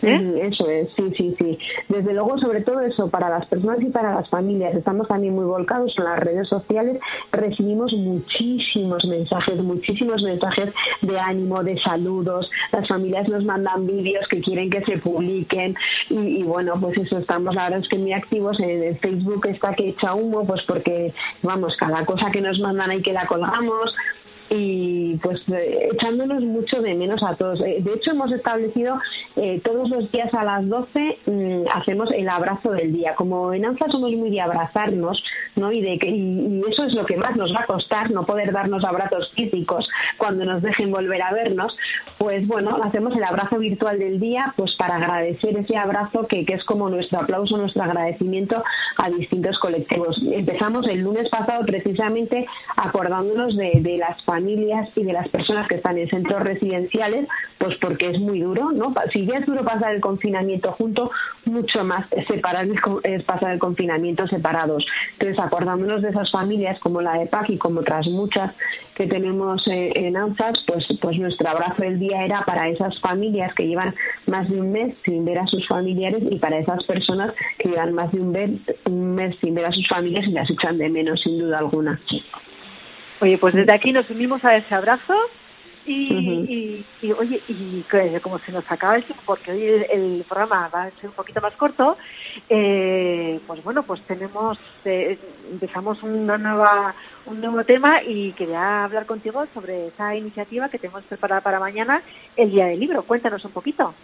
¿Eh? 0.03 0.49
Eso 0.51 0.69
es, 0.69 0.89
sí, 0.97 1.13
sí, 1.17 1.35
sí. 1.39 1.59
Desde 1.89 2.15
luego, 2.15 2.39
sobre 2.39 2.63
todo 2.63 2.81
eso, 2.81 3.09
para 3.11 3.29
las 3.29 3.47
personas 3.47 3.81
y 3.83 3.87
para 3.87 4.15
las 4.15 4.29
familias, 4.31 4.75
estamos 4.75 5.09
también 5.09 5.35
muy 5.35 5.45
volcados 5.45 5.93
en 5.99 6.05
las 6.05 6.19
redes 6.21 6.49
sociales, 6.49 6.99
recibimos 7.33 7.93
muchísimos 7.93 9.05
mensajes, 9.05 9.57
muchísimos 9.63 10.23
mensajes 10.23 10.73
de 11.03 11.19
ánimo, 11.19 11.63
de 11.63 11.79
saludos, 11.81 12.51
las 12.73 12.89
familias 12.89 13.29
nos 13.29 13.45
mandan 13.45 13.87
vídeos 13.87 14.27
que 14.29 14.41
quieren 14.41 14.71
que 14.71 14.83
se 14.83 14.99
publiquen. 14.99 15.75
Y, 16.09 16.43
bueno, 16.43 16.75
pues 16.81 16.97
eso, 16.99 17.19
estamos 17.19 17.55
la 17.55 17.65
verdad 17.65 17.81
es 17.81 17.89
que 17.89 17.99
muy 17.99 18.13
activos. 18.13 18.59
En 18.61 18.83
el 18.83 18.99
Facebook 18.99 19.47
está 19.47 19.75
que 19.75 19.89
echa 19.89 20.15
humo, 20.15 20.47
pues 20.47 20.63
porque, 20.67 21.13
vamos, 21.43 21.75
cada 21.79 22.05
cosa 22.05 22.31
que 22.31 22.41
nos 22.41 22.59
mandan 22.61 22.91
hay 22.91 23.03
que 23.03 23.13
la 23.13 23.27
colgamos, 23.27 23.95
y 24.53 25.17
pues 25.23 25.41
eh, 25.49 25.91
echándonos 25.93 26.43
mucho 26.43 26.83
de 26.83 26.95
menos 26.95 27.23
a 27.23 27.37
todos. 27.37 27.61
Eh, 27.61 27.79
de 27.81 27.95
hecho, 27.95 28.11
hemos 28.11 28.33
establecido 28.33 28.99
eh, 29.37 29.61
todos 29.65 29.89
los 29.89 30.11
días 30.11 30.33
a 30.35 30.45
las 30.45 30.69
12 30.69 31.19
mm, 31.27 31.69
hacemos 31.73 32.11
el 32.11 32.29
abrazo 32.29 32.73
del 32.73 32.93
día. 32.93 33.15
Como 33.15 33.55
en 33.55 33.65
ANFA 33.65 33.87
somos 33.87 34.11
muy 34.13 34.29
de 34.31 34.41
abrazarnos, 34.41 35.23
¿no? 35.55 35.71
Y, 35.71 35.81
de 35.81 35.99
que, 35.99 36.09
y, 36.09 36.63
eso 36.69 36.85
es 36.85 36.95
lo 36.95 37.07
que 37.07 37.17
más 37.17 37.37
nos 37.37 37.55
va 37.55 37.61
a 37.61 37.67
costar, 37.67 38.11
no 38.11 38.27
poder 38.27 38.53
darnos 38.53 38.85
abrazos 38.85 39.31
físicos 39.37 39.89
cuando 40.19 40.45
nos 40.45 40.63
dejen 40.63 40.91
volver 40.91 41.23
a 41.23 41.33
vernos, 41.33 41.77
pues 42.19 42.47
bueno, 42.49 42.77
hacemos 42.83 43.15
el 43.17 43.23
abrazo 43.23 43.59
virtual 43.59 44.01
del 44.01 44.19
día 44.19 44.53
pues 44.57 44.75
para 44.77 44.97
agradecer 44.97 45.57
ese 45.57 45.77
abrazo 45.77 46.27
que, 46.27 46.45
que 46.45 46.55
es 46.55 46.65
como 46.65 46.91
nuestro 46.91 47.21
aplauso, 47.21 47.57
nuestro 47.57 47.85
agradecimiento 47.85 48.63
a 48.97 49.11
distintos 49.11 49.59
colectivos. 49.61 50.21
Empezamos 50.33 50.87
el 50.89 51.01
lunes 51.01 51.29
pasado 51.31 51.65
precisamente 51.65 52.47
acordándonos 52.77 53.57
de, 53.57 53.79
de 53.81 53.97
las 53.97 54.21
familias 54.25 54.40
y 54.49 55.03
de 55.05 55.13
las 55.13 55.29
personas 55.29 55.69
que 55.69 55.77
están 55.77 55.99
en 55.99 56.09
centros 56.09 56.43
residenciales, 56.43 57.29
pues 57.59 57.77
porque 57.81 58.11
es 58.11 58.19
muy 58.19 58.41
duro, 58.41 58.73
¿no? 58.73 58.95
Si 59.13 59.27
ya 59.27 59.39
es 59.39 59.47
duro 59.47 59.65
pasar 59.65 59.95
el 59.95 60.01
confinamiento 60.01 60.73
junto, 60.73 61.11
mucho 61.45 61.85
más 61.85 62.07
separar 62.29 62.67
es 63.05 63.23
pasar 63.25 63.53
el 63.53 63.59
confinamiento 63.59 64.27
separados. 64.27 64.85
Entonces, 65.13 65.39
acordándonos 65.39 66.03
de 66.03 66.11
esas 66.11 66.31
familias 66.31 66.79
como 66.81 67.01
la 67.01 67.19
de 67.19 67.27
PAC 67.27 67.51
y 67.51 67.59
como 67.59 67.81
otras 67.81 68.07
muchas 68.09 68.53
que 68.95 69.07
tenemos 69.07 69.63
eh, 69.67 69.93
en 69.95 70.17
ANFAS, 70.17 70.59
pues, 70.67 70.85
pues 71.01 71.19
nuestro 71.19 71.49
abrazo 71.49 71.83
del 71.83 71.99
día 71.99 72.25
era 72.25 72.45
para 72.45 72.69
esas 72.69 72.99
familias 73.01 73.55
que 73.55 73.67
llevan 73.67 73.95
más 74.27 74.49
de 74.49 74.61
un 74.61 74.73
mes 74.73 74.95
sin 75.05 75.25
ver 75.25 75.39
a 75.39 75.47
sus 75.47 75.67
familiares 75.67 76.23
y 76.31 76.39
para 76.39 76.59
esas 76.59 76.83
personas 76.85 77.33
que 77.59 77.71
llevan 77.71 77.95
más 77.95 78.13
de 78.13 78.21
un, 78.21 78.65
un 78.87 79.15
mes 79.15 79.35
sin 79.41 79.55
ver 79.55 79.67
a 79.67 79.73
sus 79.73 79.89
familias 79.89 80.27
y 80.27 80.33
las 80.33 80.51
echan 80.51 80.79
de 80.79 80.89
menos, 80.89 81.21
sin 81.23 81.39
duda 81.39 81.59
alguna. 81.59 81.99
Oye, 83.21 83.37
pues 83.39 83.55
desde 83.55 83.75
aquí 83.75 83.93
nos 83.93 84.09
unimos 84.09 84.45
a 84.45 84.57
ese 84.57 84.75
abrazo 84.75 85.15
y, 85.87 86.85
y, 87.03 87.13
oye, 87.13 87.43
y 87.49 87.85
como 88.23 88.39
se 88.41 88.53
nos 88.53 88.71
acaba 88.71 88.97
el 88.97 89.05
tiempo, 89.05 89.23
porque 89.27 89.51
hoy 89.51 89.65
el, 89.91 90.25
programa 90.29 90.69
va 90.73 90.85
a 90.85 90.91
ser 90.93 91.07
un 91.07 91.15
poquito 91.15 91.41
más 91.41 91.55
corto, 91.57 91.97
eh, 92.49 93.41
pues 93.47 93.63
bueno, 93.65 93.83
pues 93.83 94.01
tenemos, 94.03 94.59
eh, 94.85 95.19
empezamos 95.51 96.03
una 96.03 96.39
nueva, 96.39 96.95
un 97.27 97.41
nuevo 97.41 97.65
tema 97.65 98.03
y 98.03 98.33
quería 98.33 98.85
hablar 98.85 99.07
contigo 99.07 99.45
sobre 99.53 99.89
esa 99.89 100.15
iniciativa 100.15 100.69
que 100.69 100.79
tenemos 100.79 101.03
preparada 101.05 101.41
para 101.41 101.61
mañana, 101.61 102.03
el 102.37 102.51
Día 102.51 102.67
del 102.67 102.81
Libro. 102.81 103.03
Cuéntanos 103.03 103.45
un 103.45 103.53
poquito. 103.53 103.95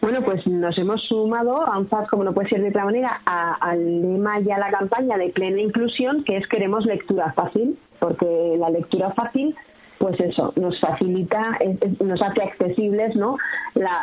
Bueno, 0.00 0.22
pues 0.22 0.46
nos 0.46 0.76
hemos 0.78 1.02
sumado 1.02 1.66
a 1.66 1.78
un 1.78 1.88
como 2.08 2.22
no 2.22 2.32
puede 2.32 2.48
ser 2.48 2.60
de 2.60 2.68
otra 2.68 2.84
manera, 2.84 3.20
al 3.24 4.02
lema 4.02 4.40
y 4.40 4.50
a 4.50 4.58
la 4.58 4.70
campaña 4.70 5.16
de 5.16 5.30
plena 5.30 5.60
inclusión, 5.60 6.22
que 6.22 6.36
es 6.36 6.46
queremos 6.46 6.86
lectura 6.86 7.32
fácil, 7.32 7.76
porque 7.98 8.56
la 8.58 8.70
lectura 8.70 9.12
fácil 9.12 9.54
pues 9.98 10.18
eso, 10.20 10.52
nos 10.56 10.78
facilita, 10.80 11.58
nos 12.00 12.20
hace 12.20 12.42
accesibles 12.42 13.16
¿no? 13.16 13.36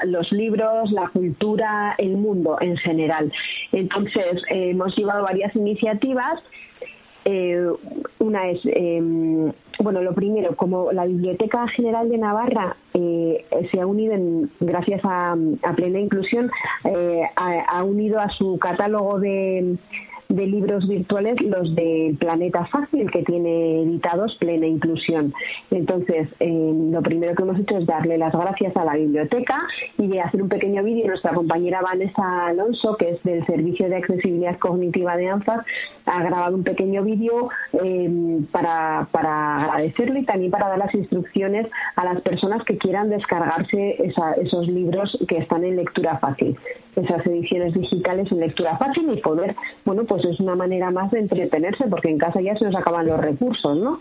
los 0.06 0.32
libros, 0.32 0.91
la 0.91 1.08
cultura, 1.10 1.95
el 1.97 2.17
mundo 2.17 2.58
en 2.62 2.77
general. 2.77 3.32
Entonces, 3.71 4.41
eh, 4.49 4.71
hemos 4.71 4.95
llevado 4.97 5.23
varias 5.23 5.56
iniciativas. 5.56 6.41
Eh, 7.25 7.67
una 8.19 8.49
es, 8.49 8.60
em, 8.65 9.51
bueno, 9.79 10.01
lo 10.01 10.13
primero, 10.13 10.56
como 10.58 10.91
la 10.91 11.06
Biblioteca 11.06 11.67
General 11.69 12.10
de 12.10 12.17
Navarra 12.17 12.75
eh, 12.93 13.45
se 13.71 13.79
ha 13.79 13.88
unido, 13.88 14.15
gracias 14.60 15.01
a, 15.03 15.36
Plena 15.75 15.99
Inclusión, 15.99 16.51
ha, 17.36 17.84
unido 17.84 18.19
a 18.19 18.29
su 18.29 18.58
catálogo 18.60 19.19
de 19.19 19.77
de 20.34 20.48
libros 20.48 20.88
virtuales 20.88 21.39
los 21.41 21.76
del 21.76 22.17
Planeta 22.17 22.65
Fácil, 22.65 23.10
que 23.12 23.22
tiene 23.24 23.84
editados 23.84 24.36
Plena 24.39 24.65
Inclusión. 24.65 25.32
Entonces, 25.69 26.28
eh, 26.39 26.74
lo 26.91 27.02
primero 27.04 27.36
que 27.36 27.43
hemos 27.43 27.60
hecho 27.60 27.78
es 27.78 27.86
darle 27.86 28.17
las 28.17 28.34
gracias 28.34 28.76
a 28.76 28.84
la 28.84 28.96
biblioteca 28.96 29.60
y 30.00 30.08
de 30.08 30.22
hacer 30.22 30.41
un 30.41 30.50
pequeño 30.50 30.84
vídeo. 30.84 31.08
Nuestra 31.08 31.34
compañera 31.34 31.82
Vanessa 31.82 32.48
Alonso, 32.48 32.98
que 32.98 33.12
es 33.12 33.24
del 33.24 33.46
Servicio 33.46 33.88
de 33.89 33.98
Accesibilidad 33.98 34.58
Cognitiva 34.58 35.15
de 35.17 35.28
ANFAS, 35.28 35.65
ha 36.06 36.24
grabado 36.24 36.56
un 36.56 36.63
pequeño 36.63 37.04
vídeo 37.04 37.50
eh, 37.74 38.39
para, 38.52 39.08
para 39.12 39.58
agradecerle 39.58 40.22
y 40.22 40.26
también 40.26 40.52
para 40.52 40.67
dar 40.69 40.80
las 40.80 40.93
instrucciones 40.96 41.67
a 41.96 42.06
las 42.06 42.22
personas 42.22 42.63
que 42.65 42.78
quieran 42.78 43.10
descargarse 43.10 43.98
esos 44.41 44.67
libros 44.67 45.15
que 45.28 45.38
están 45.38 45.63
en 45.63 45.76
lectura 45.76 46.17
fácil, 46.17 46.58
esas 46.95 47.25
ediciones 47.25 47.73
digitales 47.73 48.32
en 48.32 48.39
lectura 48.39 48.77
fácil 48.77 49.12
y 49.12 49.21
poder, 49.21 49.56
bueno, 49.86 50.03
pues 50.06 50.23
es 50.25 50.39
una 50.39 50.56
manera 50.56 50.91
más 50.91 51.12
de 51.12 51.19
entretenerse 51.19 51.86
porque 51.89 52.10
en 52.10 52.17
casa 52.17 52.41
ya 52.41 52.56
se 52.56 52.65
nos 52.65 52.75
acaban 52.75 53.08
los 53.08 53.19
recursos, 53.19 53.77
¿no? 53.77 53.99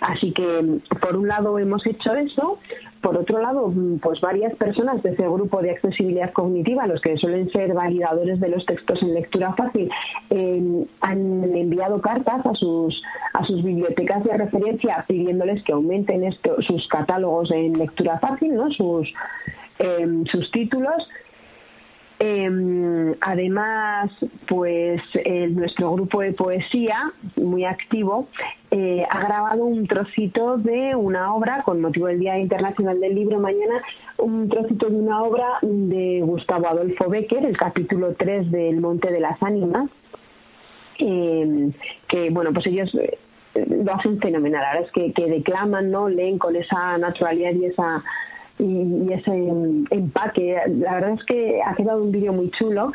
Así 0.00 0.32
que, 0.32 0.80
por 1.00 1.16
un 1.16 1.28
lado, 1.28 1.58
hemos 1.58 1.86
hecho 1.86 2.14
eso. 2.14 2.58
Por 3.02 3.16
otro 3.16 3.40
lado, 3.40 3.72
pues 4.02 4.20
varias 4.20 4.54
personas 4.56 5.02
de 5.02 5.10
ese 5.10 5.22
grupo 5.22 5.60
de 5.62 5.70
accesibilidad 5.72 6.32
cognitiva, 6.32 6.86
los 6.86 7.00
que 7.00 7.16
suelen 7.16 7.50
ser 7.50 7.72
validadores 7.74 8.40
de 8.40 8.48
los 8.48 8.64
textos 8.66 9.00
en 9.02 9.14
lectura 9.14 9.54
fácil, 9.54 9.90
eh, 10.30 10.86
han 11.00 11.44
enviado 11.54 12.00
cartas 12.00 12.44
a 12.44 12.54
sus, 12.54 13.02
a 13.34 13.44
sus 13.44 13.62
bibliotecas 13.62 14.24
de 14.24 14.36
referencia 14.36 15.04
pidiéndoles 15.06 15.62
que 15.64 15.72
aumenten 15.72 16.24
esto, 16.24 16.56
sus 16.62 16.86
catálogos 16.88 17.50
en 17.50 17.74
lectura 17.74 18.18
fácil, 18.18 18.54
¿no? 18.54 18.70
sus, 18.70 19.08
eh, 19.78 20.24
sus 20.30 20.50
títulos 20.50 21.08
Em, 22.22 23.14
además, 23.22 24.10
pues 24.46 25.00
nuestro 25.52 25.92
grupo 25.94 26.20
de 26.20 26.34
poesía, 26.34 27.10
muy 27.36 27.64
activo, 27.64 28.28
eh, 28.70 29.06
ha 29.08 29.20
grabado 29.20 29.64
un 29.64 29.86
trocito 29.86 30.58
de 30.58 30.94
una 30.94 31.34
obra 31.34 31.62
con 31.62 31.80
motivo 31.80 32.08
del 32.08 32.20
Día 32.20 32.38
Internacional 32.38 33.00
del 33.00 33.14
Libro 33.14 33.40
mañana, 33.40 33.82
un 34.18 34.50
trocito 34.50 34.90
de 34.90 34.96
una 34.96 35.22
obra 35.22 35.46
de 35.62 36.20
Gustavo 36.22 36.68
Adolfo 36.68 37.08
Becker, 37.08 37.42
el 37.46 37.56
capítulo 37.56 38.12
3 38.12 38.50
del 38.50 38.82
Monte 38.82 39.10
de 39.10 39.20
las 39.20 39.42
Ánimas, 39.42 39.88
em, 40.98 41.72
que 42.06 42.28
bueno, 42.28 42.52
pues 42.52 42.66
ellos 42.66 42.94
eh, 42.96 43.18
lo 43.54 43.94
hacen 43.94 44.20
fenomenal, 44.20 44.62
verdad 44.74 44.90
es 44.94 45.14
que 45.14 45.26
declaman, 45.26 45.90
¿no? 45.90 46.10
leen 46.10 46.38
con 46.38 46.54
esa 46.54 46.98
naturalidad 46.98 47.52
y 47.52 47.64
esa 47.64 48.04
y, 48.60 49.12
ese 49.12 49.32
empaque. 49.90 50.56
La 50.68 50.94
verdad 50.94 51.12
es 51.12 51.24
que 51.24 51.60
ha 51.64 51.74
quedado 51.74 52.02
un 52.02 52.12
vídeo 52.12 52.32
muy 52.32 52.50
chulo 52.50 52.92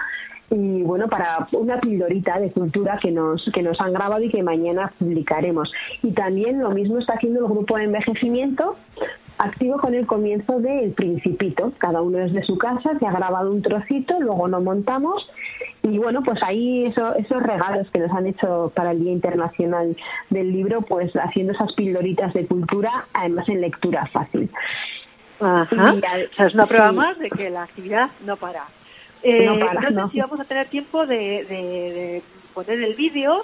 y 0.51 0.84
bueno 0.84 1.08
para 1.08 1.47
una 1.54 1.80
pildorita 1.80 2.39
de 2.39 2.51
cultura 2.51 2.99
que 3.01 3.12
nos 3.12 3.43
que 3.51 3.63
nos 3.63 3.82
han 3.82 3.93
grabado 3.93 4.23
y 4.23 4.30
que 4.30 4.43
mañana 4.43 4.93
publicaremos. 4.99 5.71
Y 6.04 6.12
también 6.12 6.62
lo 6.62 6.71
mismo 6.71 6.99
está 6.99 7.13
haciendo 7.13 7.41
el 7.41 7.51
grupo 7.51 7.78
de 7.78 7.86
envejecimiento 7.86 8.75
activo 9.38 9.78
con 9.80 9.93
el 9.93 10.06
comienzo 10.06 10.60
del 10.60 10.91
Principito. 10.91 11.73
Cada 11.80 12.01
uno 12.01 12.19
desde 12.19 12.43
su 12.43 12.58
casa 12.58 12.97
se 12.97 13.06
ha 13.06 13.12
grabado 13.12 13.51
un 13.51 13.62
trocito 13.62 14.19
luego 14.19 14.47
lo 14.47 14.62
montamos 14.62 15.30
y 15.84 15.97
bueno 15.97 16.21
pues 16.23 16.41
ahí 16.41 16.86
eso, 16.86 17.15
esos 17.15 17.43
regalos 17.43 17.89
que 17.91 17.99
nos 17.99 18.12
han 18.12 18.28
hecho 18.28 18.71
para 18.75 18.91
el 18.91 19.01
Día 19.01 19.12
Internacional 19.12 19.95
del 20.30 20.51
Libro 20.51 20.82
pues 20.82 21.12
haciendo 21.15 21.54
esas 21.54 21.73
pildoritas 21.73 22.34
de 22.34 22.47
cultura 22.47 23.08
además 23.13 23.47
en 23.49 23.62
lectura 23.62 24.06
fácil 24.08 24.49
Ajá. 25.39 25.93
o 25.93 25.99
sea, 25.99 26.47
es 26.47 26.53
una 26.53 26.65
prueba 26.65 26.91
más 26.91 27.17
de 27.19 27.29
que 27.29 27.49
la 27.49 27.63
actividad 27.63 28.09
no 28.25 28.37
para. 28.37 28.65
Eh, 29.23 29.45
no, 29.45 30.07
sé 30.07 30.11
si 30.11 30.19
vamos 30.19 30.39
a 30.39 30.45
tener 30.45 30.67
tiempo 30.67 31.05
de, 31.05 32.21
poner 32.53 32.81
el 32.81 32.93
vídeo, 32.93 33.41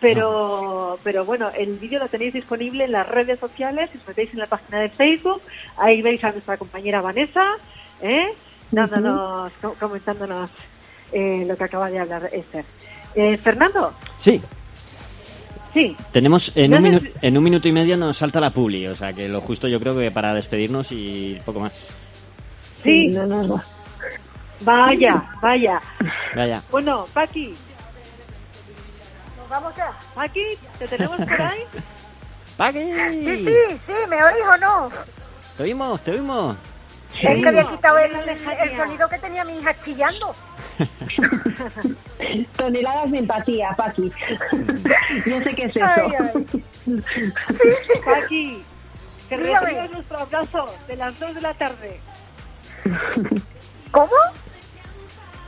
pero 0.00 0.98
pero 1.02 1.24
bueno, 1.24 1.50
el 1.56 1.76
vídeo 1.76 1.98
lo 1.98 2.08
tenéis 2.08 2.34
disponible 2.34 2.84
en 2.84 2.92
las 2.92 3.08
redes 3.08 3.40
sociales, 3.40 3.90
si 3.90 3.98
os 3.98 4.08
metéis 4.08 4.32
en 4.32 4.38
la 4.38 4.46
página 4.46 4.80
de 4.80 4.90
Facebook, 4.90 5.40
ahí 5.76 6.02
veis 6.02 6.22
a 6.22 6.30
nuestra 6.30 6.56
compañera 6.56 7.00
Vanessa, 7.00 7.56
¿eh? 8.00 8.32
dándonos, 8.70 9.52
comentándonos 9.80 10.50
eh, 11.12 11.44
lo 11.46 11.56
que 11.56 11.64
acaba 11.64 11.90
de 11.90 11.98
hablar 11.98 12.28
Esther. 12.32 12.64
Eh, 13.14 13.36
Fernando. 13.36 13.92
Sí. 14.16 14.40
Sí. 15.74 15.96
Tenemos 16.12 16.52
en, 16.54 16.72
un 16.72 17.10
en 17.20 17.36
un 17.36 17.44
minuto 17.44 17.66
y 17.66 17.72
medio 17.72 17.96
nos 17.96 18.16
salta 18.16 18.40
la 18.40 18.50
publi, 18.50 18.86
o 18.86 18.94
sea 18.94 19.12
que 19.12 19.28
lo 19.28 19.40
justo 19.40 19.66
yo 19.66 19.80
creo 19.80 19.98
que 19.98 20.10
para 20.12 20.32
despedirnos 20.32 20.86
y 20.92 21.40
poco 21.44 21.60
más. 21.60 21.72
Sí, 22.84 23.08
no, 23.08 23.26
no, 23.26 23.60
Vaya, 24.60 25.22
vaya. 25.42 25.80
Vaya. 26.36 26.62
Bueno, 26.70 27.04
Paqui. 27.12 27.52
Nos 29.36 29.48
vamos 29.48 29.74
ya. 29.76 29.90
Paqui, 30.14 30.44
¿te 30.78 30.86
tenemos 30.86 31.16
por 31.16 31.42
ahí? 31.42 31.60
Paqui. 32.56 32.78
Sí, 32.78 33.44
sí, 33.44 33.80
sí, 33.86 33.92
¿me 34.08 34.22
oís 34.22 34.46
o 34.48 34.56
no? 34.58 34.90
Te 35.56 35.62
oímos, 35.64 36.00
te 36.02 36.12
oímos. 36.12 36.56
Es 37.22 37.42
que 37.42 37.48
había 37.48 37.64
quitado 37.70 37.98
el, 37.98 38.28
el, 38.28 38.76
sonido 38.76 39.08
que 39.08 39.18
tenía 39.18 39.44
mi 39.44 39.58
hija 39.58 39.78
chillando. 39.78 40.32
Toneladas 42.56 43.10
de 43.10 43.18
empatía, 43.18 43.70
Paqui. 43.76 44.10
Yo 45.26 45.40
sé 45.40 45.54
qué 45.54 45.64
es 45.64 45.76
eso. 45.76 45.84
Paqui, 48.04 48.62
que 49.28 49.36
recibas 49.36 49.90
nuestro 49.90 50.18
abrazo 50.18 50.64
de 50.88 50.96
las 50.96 51.20
2 51.20 51.34
de 51.34 51.40
la 51.40 51.54
tarde. 51.54 52.00
¿Cómo? 53.90 54.12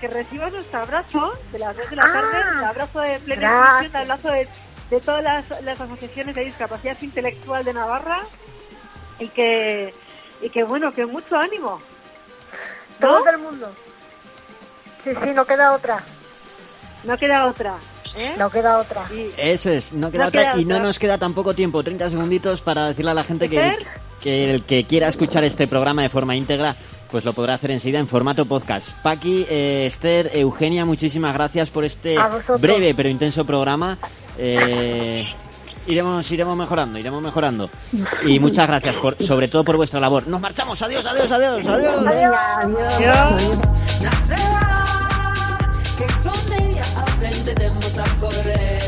Que 0.01 0.09
recibas 0.09 0.53
nuestro 0.53 0.81
abrazo 0.81 1.33
de 1.53 1.59
las 1.59 1.77
2 1.77 1.91
de 1.91 1.97
la 1.97 2.03
tarde, 2.03 2.31
ah, 2.35 2.55
el 2.57 2.65
abrazo 2.65 3.01
de 3.01 3.19
plena 3.21 3.81
el 3.81 3.97
abrazo 3.97 4.31
de, 4.31 4.49
de 4.91 5.01
todas 5.01 5.25
las, 5.25 5.63
las 5.63 5.81
asociaciones 5.81 6.35
de 6.35 6.45
discapacidad 6.45 6.97
intelectual 7.01 7.65
de 7.65 7.75
Navarra 7.75 8.23
y 9.19 9.29
que 9.29 9.93
y 10.41 10.51
que 10.51 10.65
bueno, 10.65 10.93
que 10.93 11.07
mucho 11.07 11.37
ánimo. 11.37 11.81
Todo 13.01 13.29
el 13.29 13.39
mundo. 13.39 13.71
Sí, 15.05 15.15
sí, 15.15 15.31
no 15.35 15.45
queda 15.45 15.73
otra. 15.73 16.03
No 17.05 17.17
queda 17.17 17.47
otra. 17.47 17.77
¿eh? 18.17 18.31
No 18.39 18.51
queda 18.51 18.79
otra. 18.79 19.09
Eso 19.37 19.71
es, 19.71 19.93
no 19.93 20.11
queda 20.11 20.29
otra 20.29 20.59
y 20.59 20.65
no 20.65 20.79
nos 20.81 20.99
queda 20.99 21.19
tampoco 21.19 21.55
tiempo, 21.55 21.83
30 21.83 22.11
segunditos 22.11 22.61
para 22.63 22.89
decirle 22.89 23.11
a 23.11 23.15
la 23.15 23.23
gente 23.23 23.49
que, 23.49 23.71
que 24.21 24.51
el 24.51 24.65
que 24.65 24.85
quiera 24.85 25.09
escuchar 25.09 25.45
este 25.45 25.67
programa 25.67 26.03
de 26.03 26.09
forma 26.09 26.35
íntegra, 26.35 26.75
pues 27.11 27.25
lo 27.25 27.33
podrá 27.33 27.55
hacer 27.55 27.71
enseguida 27.71 27.99
en 27.99 28.09
formato 28.09 28.47
podcast. 28.47 28.91
Paqui, 29.03 29.47
eh, 29.49 29.85
Esther, 29.87 30.31
Eugenia, 30.33 30.85
muchísimas 30.85 31.35
gracias 31.35 31.71
por 31.71 31.85
este 31.85 32.17
breve 32.59 32.95
pero 32.95 33.09
intenso 33.09 33.45
programa. 33.45 33.99
Eh, 34.39 35.25
iremos, 35.87 36.31
iremos 36.31 36.57
mejorando, 36.57 36.99
iremos 36.99 37.23
mejorando. 37.23 37.71
Y 38.25 38.39
muchas 38.39 38.67
gracias, 38.67 38.97
por, 38.97 39.23
sobre 39.23 39.49
todo 39.49 39.65
por 39.65 39.77
vuestra 39.77 40.01
labor. 40.01 40.27
Nos 40.27 40.41
marchamos, 40.41 40.81
adiós, 40.83 41.05
adiós, 41.07 41.31
adiós, 41.31 41.67
adiós. 41.67 42.07
Adiós. 42.07 42.95
adiós. 42.95 43.67
que 45.97 46.07
con 48.21 48.86